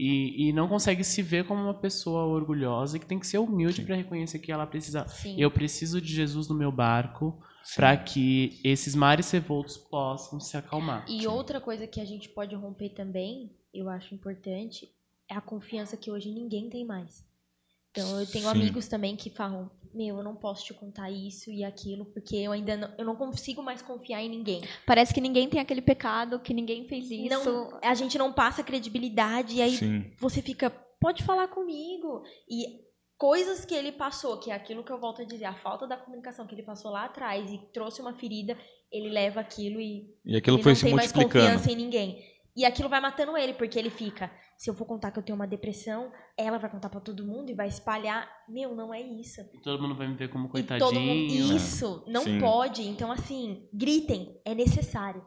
[0.00, 3.36] e, e não consegue se ver como uma pessoa orgulhosa e que tem que ser
[3.36, 5.06] humilde para reconhecer que ela precisa.
[5.06, 5.38] Sim.
[5.38, 7.76] Eu preciso de Jesus no meu barco Sim.
[7.76, 11.04] para que esses mares revoltos possam se acalmar.
[11.06, 14.88] E outra coisa que a gente pode romper também, eu acho importante,
[15.28, 17.22] é a confiança que hoje ninguém tem mais.
[17.90, 18.50] Então eu tenho Sim.
[18.50, 22.52] amigos também que falam, meu, eu não posso te contar isso e aquilo, porque eu
[22.52, 24.62] ainda não, eu não consigo mais confiar em ninguém.
[24.86, 27.28] Parece que ninguém tem aquele pecado, que ninguém fez isso.
[27.28, 30.10] Não, a gente não passa credibilidade e aí Sim.
[30.18, 32.22] você fica, pode falar comigo.
[32.48, 32.80] E
[33.18, 35.96] coisas que ele passou, que é aquilo que eu volto a dizer, a falta da
[35.96, 38.56] comunicação que ele passou lá atrás e trouxe uma ferida,
[38.90, 41.44] ele leva aquilo e E aquilo ele foi não se tem mais multiplicando.
[41.46, 42.24] confiança em ninguém.
[42.56, 45.36] E aquilo vai matando ele, porque ele fica, se eu for contar que eu tenho
[45.36, 49.40] uma depressão, ela vai contar pra todo mundo e vai espalhar, meu, não é isso.
[49.54, 51.56] E todo mundo vai me ver como E todo mundo, coitadinho.
[51.56, 52.40] isso, não Sim.
[52.40, 52.82] pode.
[52.88, 55.24] Então assim, gritem, é necessário.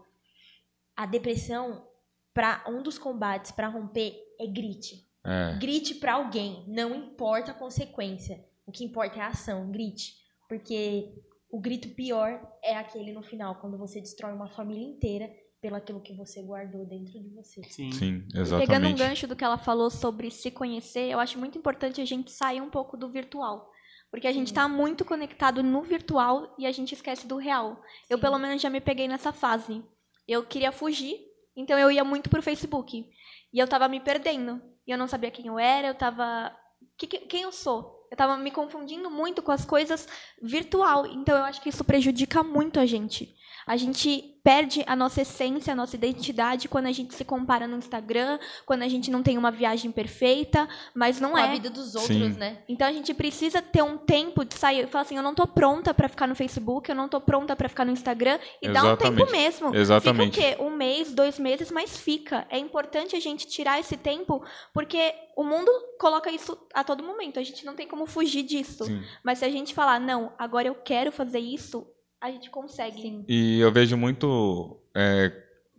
[0.96, 1.88] A depressão
[2.34, 5.08] para um dos combates pra romper é grite.
[5.26, 5.58] É.
[5.58, 8.44] Grite pra alguém, não importa a consequência.
[8.66, 10.16] O que importa é a ação, grite.
[10.50, 11.14] Porque
[11.50, 15.32] o grito pior é aquele no final, quando você destrói uma família inteira
[15.63, 17.63] pelo aquilo que você guardou dentro de você.
[17.63, 17.89] Sim.
[17.93, 18.97] Sim, Pegando um exatamente.
[18.99, 22.60] gancho do que ela falou sobre se conhecer, eu acho muito importante a gente sair
[22.60, 23.71] um pouco do virtual.
[24.12, 27.82] Porque a gente está muito conectado no virtual e a gente esquece do real.
[28.10, 28.21] Eu, Sim.
[28.21, 29.82] pelo menos, já me peguei nessa fase.
[30.28, 31.17] Eu queria fugir,
[31.56, 33.10] então eu ia muito pro Facebook.
[33.54, 34.62] E eu tava me perdendo.
[34.86, 36.54] E eu não sabia quem eu era, eu tava.
[36.97, 38.06] que- que- quem eu sou?
[38.12, 40.06] Eu tava me confundindo muito com as coisas
[40.41, 41.06] virtual.
[41.08, 43.34] Então eu acho que isso prejudica muito a gente.
[43.65, 47.78] A gente perde a nossa essência, a nossa identidade quando a gente se compara no
[47.78, 51.44] Instagram, quando a gente não tem uma viagem perfeita, mas não Com é.
[51.44, 52.38] a vida dos outros, Sim.
[52.38, 52.60] né?
[52.68, 55.48] Então a gente precisa ter um tempo de sair e falar assim, eu não tô
[55.48, 58.84] pronta pra ficar no Facebook, eu não tô pronta pra ficar no Instagram e dar
[58.84, 59.74] um tempo mesmo.
[59.74, 60.36] Exatamente.
[60.36, 60.64] Fica o quê?
[60.64, 62.46] Um mês, dois meses, mas fica.
[62.50, 67.40] É importante a gente tirar esse tempo porque o mundo coloca isso a todo momento.
[67.40, 68.84] A gente não tem como fugir disso.
[68.86, 69.02] Sim.
[69.24, 71.88] Mas se a gente falar, não, agora eu quero fazer isso,
[72.24, 73.02] a gente consegue.
[73.02, 73.26] Sim.
[73.28, 75.30] E eu vejo muito é,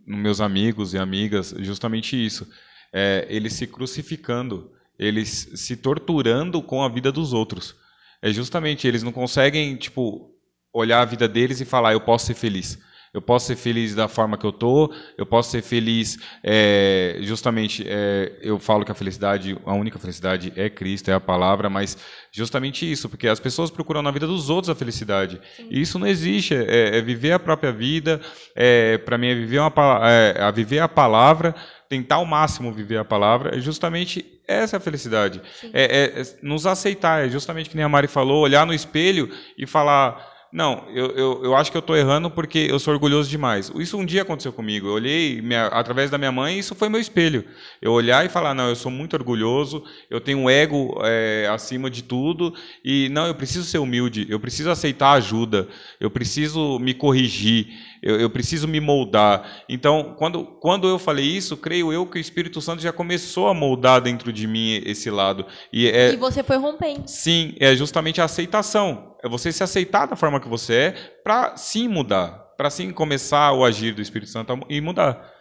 [0.05, 2.47] nos meus amigos e amigas justamente isso.
[2.93, 7.75] É, eles se crucificando, eles se torturando com a vida dos outros.
[8.21, 10.31] É justamente, eles não conseguem, tipo,
[10.71, 12.77] olhar a vida deles e falar, eu posso ser feliz.
[13.15, 17.81] Eu posso ser feliz da forma que eu tô, eu posso ser feliz, é, justamente,
[17.87, 21.97] é, eu falo que a felicidade, a única felicidade é Cristo, é a palavra, mas
[22.29, 25.39] justamente isso, porque as pessoas procuram na vida dos outros a felicidade.
[25.69, 28.19] E isso não existe, é, é viver a própria vida,
[28.53, 29.71] é, para mim é viver, uma,
[30.03, 31.55] é, a viver a palavra,
[31.87, 35.41] tentar ao máximo viver a palavra, é justamente essa a felicidade.
[35.71, 35.83] É,
[36.17, 39.65] é- é nos aceitar, é justamente que nem a Mari falou, olhar no espelho e
[39.65, 43.69] falar, não, eu, eu, eu acho que eu estou errando porque eu sou orgulhoso demais.
[43.75, 44.87] Isso um dia aconteceu comigo.
[44.87, 47.43] Eu olhei minha- através da minha mãe e isso foi meu espelho.
[47.81, 51.89] Eu olhar e falar, não, eu sou muito orgulhoso, eu tenho um ego é, acima
[51.89, 52.53] de tudo
[52.85, 55.67] e não, eu preciso ser humilde, eu preciso aceitar ajuda,
[55.99, 57.67] eu preciso me corrigir,
[58.01, 59.63] eu, eu preciso me moldar.
[59.67, 63.53] Então, quando, quando eu falei isso, creio eu que o Espírito Santo já começou a
[63.53, 65.45] moldar dentro de mim esse lado.
[65.73, 67.03] E é, E você foi rompendo.
[67.07, 69.14] Sim, é justamente a aceitação.
[69.25, 70.91] É você se aceitar da forma que você é
[71.23, 75.33] para sim mudar, para sim começar o agir do Espírito Santo a e mudar.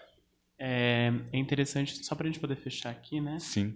[0.59, 3.39] É, é interessante, só pra gente poder fechar aqui, né?
[3.39, 3.75] Sim.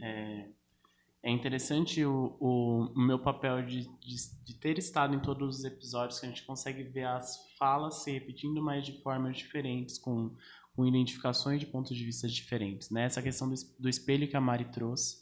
[1.22, 4.16] É interessante o, o, meu papel de, de,
[4.46, 8.10] de ter estado em todos os episódios, que a gente consegue ver as falas se
[8.10, 10.34] repetindo, mas de formas diferentes, com,
[10.74, 12.88] com identificações de pontos de vista diferentes.
[12.88, 13.04] Né?
[13.04, 15.18] Essa questão do, do espelho que a Mari trouxe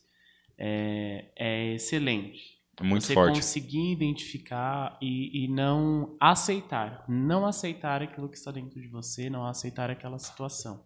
[0.56, 2.55] é, é excelente.
[2.78, 3.36] É muito Você forte.
[3.36, 7.04] conseguir identificar e, e não aceitar.
[7.08, 10.84] Não aceitar aquilo que está dentro de você, não aceitar aquela situação.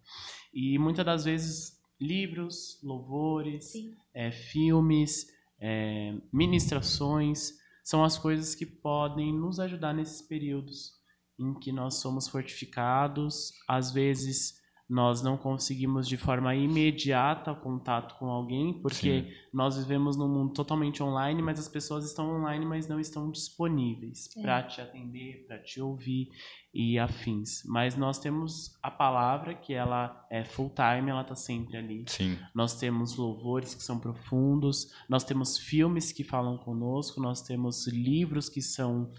[0.54, 3.72] E muitas das vezes, livros, louvores,
[4.14, 5.26] é, filmes,
[5.60, 10.92] é, ministrações, são as coisas que podem nos ajudar nesses períodos
[11.38, 13.52] em que nós somos fortificados.
[13.66, 14.59] Às vezes,
[14.90, 20.52] nós não conseguimos de forma imediata o contato com alguém, porque nós vivemos num mundo
[20.52, 25.58] totalmente online, mas as pessoas estão online, mas não estão disponíveis para te atender, para
[25.62, 26.30] te ouvir
[26.74, 27.62] e afins.
[27.66, 32.04] Mas nós temos a palavra, que ela é full time, ela está sempre ali.
[32.08, 32.36] Sim.
[32.52, 38.48] Nós temos louvores que são profundos, nós temos filmes que falam conosco, nós temos livros
[38.48, 39.12] que são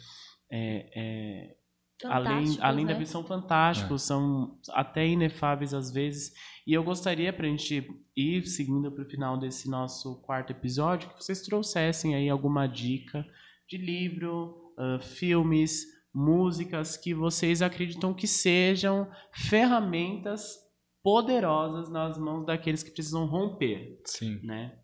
[0.52, 1.56] é, é,
[2.06, 2.94] além, além né?
[2.94, 6.34] da visão fantásticos, são até inefáveis às vezes.
[6.66, 11.10] E eu gostaria, para a gente ir seguindo para o final desse nosso quarto episódio,
[11.10, 13.26] que vocês trouxessem aí alguma dica
[13.68, 20.58] de livro, ah, filmes, músicas que vocês acreditam que sejam ferramentas
[21.04, 24.40] poderosas nas mãos daqueles que precisam romper, Sim.
[24.44, 24.78] né?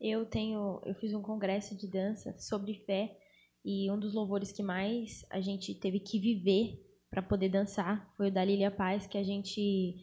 [0.00, 3.16] Eu tenho, eu fiz um congresso de dança sobre fé
[3.70, 8.28] e um dos louvores que mais a gente teve que viver para poder dançar foi
[8.28, 9.94] o da Lilia Paz, que a gente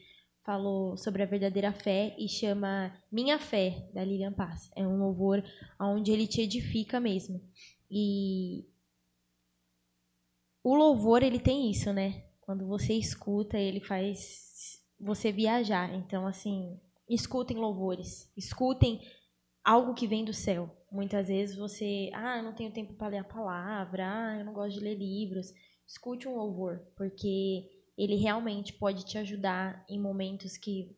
[0.43, 4.69] falou sobre a verdadeira fé e chama Minha Fé, da Lilian Paz.
[4.75, 5.43] É um louvor
[5.81, 7.41] onde ele te edifica mesmo.
[7.89, 8.67] E
[10.63, 12.23] o louvor, ele tem isso, né?
[12.41, 15.91] Quando você escuta, ele faz você viajar.
[15.95, 19.01] Então, assim, escutem louvores, escutem
[19.65, 20.69] algo que vem do céu.
[20.91, 24.53] Muitas vezes você, ah, eu não tenho tempo para ler a palavra, ah, eu não
[24.53, 25.51] gosto de ler livros.
[25.85, 30.95] Escute um louvor, porque ele realmente pode te ajudar em momentos que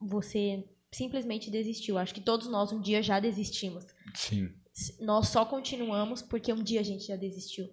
[0.00, 1.98] você simplesmente desistiu.
[1.98, 3.84] Acho que todos nós um dia já desistimos.
[4.14, 4.50] Sim.
[5.00, 7.68] Nós só continuamos porque um dia a gente já desistiu.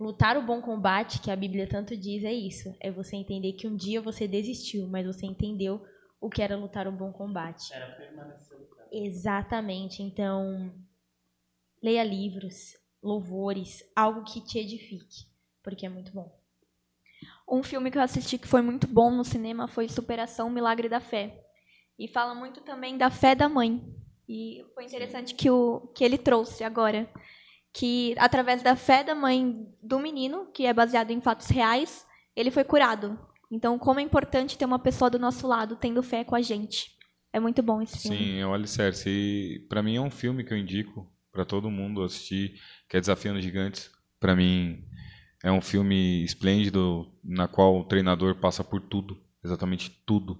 [0.00, 2.74] Lutar o bom combate, que a Bíblia tanto diz, é isso.
[2.80, 5.84] É você entender que um dia você desistiu, mas você entendeu
[6.20, 7.72] o que era lutar o bom combate.
[7.72, 8.83] Era permanecer lutando.
[8.96, 10.04] Exatamente.
[10.04, 10.72] Então,
[11.82, 15.26] leia livros, louvores, algo que te edifique,
[15.64, 16.32] porque é muito bom.
[17.48, 21.00] Um filme que eu assisti que foi muito bom no cinema foi Superação Milagre da
[21.00, 21.44] Fé.
[21.98, 23.84] E fala muito também da fé da mãe.
[24.28, 27.10] E foi interessante que, o, que ele trouxe agora.
[27.72, 32.50] Que através da fé da mãe do menino, que é baseado em fatos reais, ele
[32.50, 33.18] foi curado.
[33.50, 36.93] Então, como é importante ter uma pessoa do nosso lado tendo fé com a gente.
[37.34, 38.16] É muito bom esse filme.
[38.16, 39.66] Sim, é o Alicerce.
[39.68, 42.54] Para mim é um filme que eu indico para todo mundo assistir,
[42.88, 43.90] que é Desafiando Gigantes.
[44.20, 44.84] Para mim
[45.42, 50.38] é um filme esplêndido na qual o treinador passa por tudo, exatamente tudo.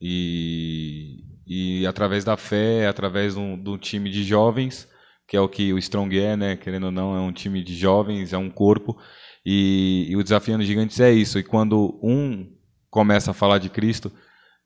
[0.00, 4.88] E, e através da fé, através de um, time de jovens,
[5.28, 6.56] que é o que o Strong é, né?
[6.56, 8.98] Querendo ou não, é um time de jovens, é um corpo.
[9.44, 11.38] E, e o Desafiando Gigantes é isso.
[11.38, 12.52] E quando um
[12.90, 14.10] começa a falar de Cristo,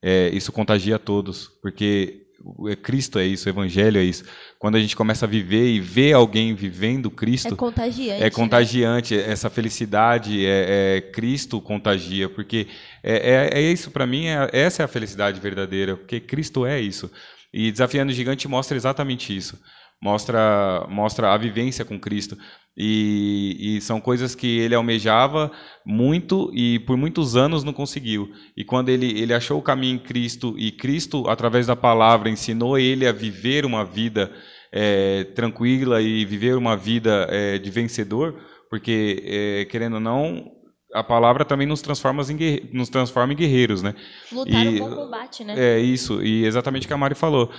[0.02, 4.24] é, isso contagia a todos, porque o- é Cristo é isso, o Evangelho é isso.
[4.58, 8.20] Quando a gente começa a viver e ver alguém vivendo Cristo, É contagiante.
[8.20, 8.30] é né?
[8.30, 12.66] contagiante, essa felicidade é, é Cristo contagia, porque
[13.02, 16.80] é, é, é isso para mim, é- essa é a felicidade verdadeira, porque Cristo é
[16.80, 17.10] isso.
[17.52, 19.58] E Desafiando o Gigante mostra exatamente isso.
[20.02, 22.38] Mostra, mostra a vivência com Cristo.
[22.76, 25.50] E, e são coisas que ele almejava
[25.84, 28.28] muito e por muitos anos não conseguiu.
[28.56, 32.78] E quando ele, ele achou o caminho em Cristo e Cristo, através da palavra, ensinou
[32.78, 34.32] ele a viver uma vida
[34.72, 38.40] é, tranquila e viver uma vida é, de vencedor,
[38.70, 40.46] porque, é, querendo ou não,
[40.94, 43.94] a palavra também nos transforma em, guerre- nos transforma em guerreiros, né?
[44.32, 45.54] Lutar E- o bom combate, né?
[45.58, 47.50] É isso, e exatamente o que a Mari falou.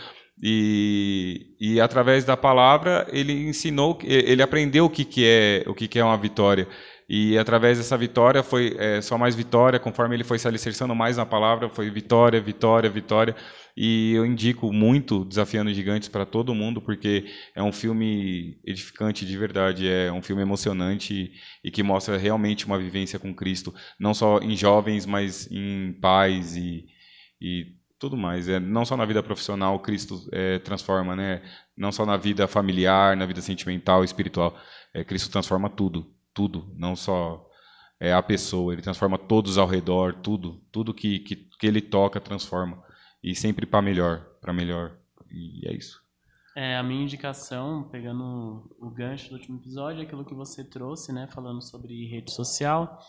[0.43, 5.87] E, e através da palavra ele ensinou, ele aprendeu o que, que é o que,
[5.87, 6.67] que é uma vitória.
[7.13, 11.17] E através dessa vitória foi é, só mais vitória, conforme ele foi se alicerçando mais
[11.17, 13.35] na palavra, foi vitória, vitória, vitória.
[13.75, 19.37] E eu indico muito Desafiando Gigantes para todo mundo, porque é um filme edificante de
[19.37, 24.13] verdade, é um filme emocionante e, e que mostra realmente uma vivência com Cristo, não
[24.13, 26.85] só em jovens, mas em pais e,
[27.41, 28.49] e tudo mais.
[28.49, 31.43] É, não só na vida profissional Cristo é, transforma, né?
[31.77, 34.57] Não só na vida familiar, na vida sentimental, espiritual.
[34.91, 37.47] É, Cristo transforma tudo, tudo, não só
[37.99, 38.73] é, a pessoa.
[38.73, 42.83] Ele transforma todos ao redor, tudo, tudo que, que, que ele toca transforma
[43.23, 44.97] e sempre para melhor, para melhor.
[45.29, 46.01] E é isso.
[46.57, 51.13] É, a minha indicação, pegando o gancho do último episódio, é aquilo que você trouxe,
[51.13, 52.99] né, falando sobre rede social.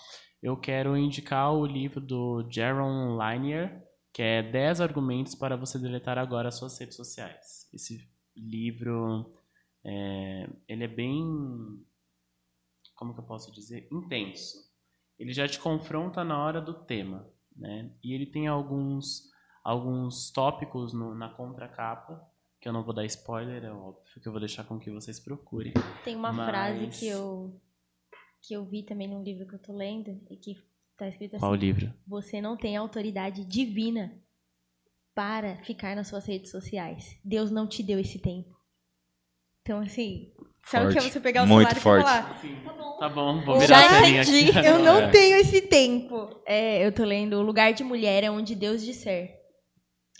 [0.40, 3.82] Eu quero indicar o livro do Jaron Lanier,
[4.12, 7.68] que é 10 argumentos para você deletar agora as suas redes sociais.
[7.72, 8.06] Esse
[8.36, 9.30] livro,
[9.84, 11.24] é, ele é bem,
[12.94, 14.70] como que eu posso dizer, intenso.
[15.18, 17.92] Ele já te confronta na hora do tema, né?
[18.02, 19.30] E ele tem alguns
[19.64, 22.20] alguns tópicos no- na contracapa
[22.60, 25.20] que eu não vou dar spoiler, é óbvio que eu vou deixar com que vocês
[25.20, 25.72] procurem.
[26.04, 27.60] Tem uma Mas- frase que eu
[28.44, 30.56] que eu vi também num livro que eu tô lendo e que
[31.04, 31.94] tá escrito Qual assim: livro?
[32.06, 34.12] você não tem autoridade divina
[35.14, 37.18] para ficar nas suas redes sociais.
[37.24, 38.50] Deus não te deu esse tempo.
[39.62, 40.32] Então, assim,
[40.66, 42.46] sabe o que é você pegar o Muito celular forte.
[42.46, 42.72] e falar?
[42.72, 42.96] Tá bom.
[42.98, 44.66] Tá bom, vou Eu virar a já entendi, aqui.
[44.68, 45.10] eu não É.
[45.10, 46.40] tenho esse tempo.
[46.46, 49.38] É, eu tô lendo O Lugar de Mulher é onde Deus disser.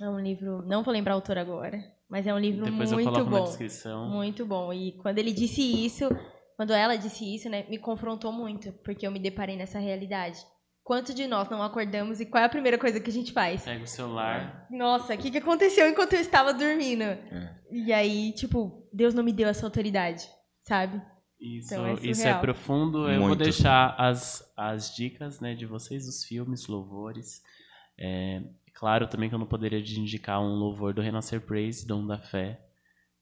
[0.01, 1.79] É um livro, não vou lembrar o autor agora,
[2.09, 3.45] mas é um livro Depois eu muito bom.
[3.45, 4.09] descrição.
[4.09, 4.73] Muito bom.
[4.73, 6.09] E quando ele disse isso,
[6.57, 10.39] quando ela disse isso, né, me confrontou muito, porque eu me deparei nessa realidade.
[10.85, 13.63] Quantos de nós não acordamos e qual é a primeira coisa que a gente faz?
[13.63, 14.67] Pega o celular.
[14.71, 17.05] Nossa, o que, que aconteceu enquanto eu estava dormindo?
[17.71, 20.29] E aí, tipo, Deus não me deu essa autoridade,
[20.61, 21.01] sabe?
[21.41, 23.09] Isso, Então é isso é profundo.
[23.09, 27.43] Eu vou deixar as, as dicas né, de vocês, os filmes, louvores.
[27.99, 28.43] É,
[28.75, 32.61] claro também que eu não poderia indicar um louvor do Renascer Praise, Dom da Fé,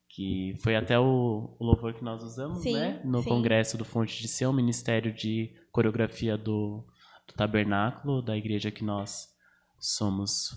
[0.08, 3.00] que foi até o, o louvor que nós usamos, Sim, né?
[3.04, 3.28] No sim.
[3.28, 6.84] congresso do Fonte de Seu, Ministério de Coreografia do,
[7.30, 9.28] do Tabernáculo, da igreja que nós
[9.78, 10.50] somos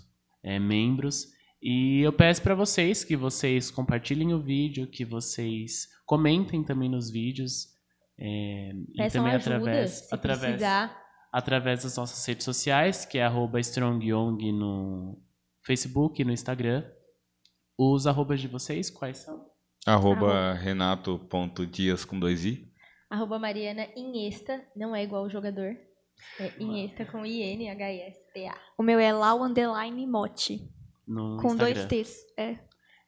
[0.44, 1.28] é, membros.
[1.62, 7.10] E eu peço para vocês que vocês compartilhem o vídeo, que vocês comentem também nos
[7.10, 7.68] vídeos.
[8.20, 11.04] é, e também ajuda, através, através, precisar.
[11.32, 15.22] através das nossas redes sociais, que é arroba StrongYong no
[15.66, 16.84] Facebook e no Instagram.
[17.78, 19.50] Os arrobas de vocês, quais são?
[19.86, 22.72] Arroba renato.dias com dois i.
[23.10, 25.76] Arroba Mariana Inhesta, não é igual o jogador.
[26.40, 28.56] É Inhesta com I-N-H-S-T-A.
[28.78, 30.70] O meu é Lau Underline Mote.
[31.08, 31.74] No Com Instagram.
[31.74, 32.16] dois T's.
[32.38, 32.58] É.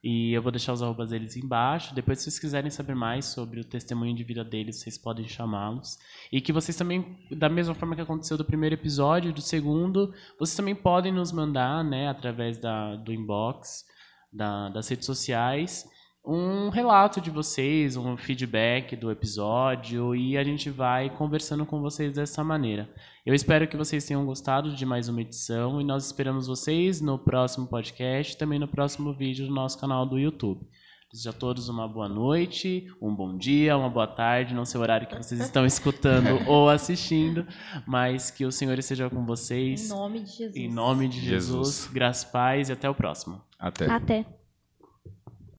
[0.03, 1.95] E eu vou deixar os arrobas deles embaixo.
[1.95, 5.97] Depois, se vocês quiserem saber mais sobre o testemunho de vida deles, vocês podem chamá-los.
[6.31, 10.55] E que vocês também, da mesma forma que aconteceu do primeiro episódio, do segundo, vocês
[10.55, 13.83] também podem nos mandar, né, através da, do inbox,
[14.31, 15.89] da- das redes sociais,
[16.27, 22.13] um relato de vocês, um feedback do episódio, e a gente vai conversando com vocês
[22.13, 22.89] dessa maneira.
[23.25, 27.17] Eu espero que vocês tenham gostado de mais uma edição e nós esperamos vocês no
[27.19, 30.65] próximo podcast e também no próximo vídeo do nosso canal do YouTube.
[31.11, 34.83] Desejo a todos uma boa noite, um bom dia, uma boa tarde, não sei o
[34.83, 37.47] horário que vocês estão escutando ou assistindo,
[37.87, 39.89] mas que o Senhor esteja com Em vocês.
[39.89, 40.55] nome de Jesus.
[40.55, 41.89] Em nome de Jesus, Jesus.
[41.93, 43.41] graças, paz e até o próximo.
[43.59, 43.89] Até.
[43.89, 44.44] Até.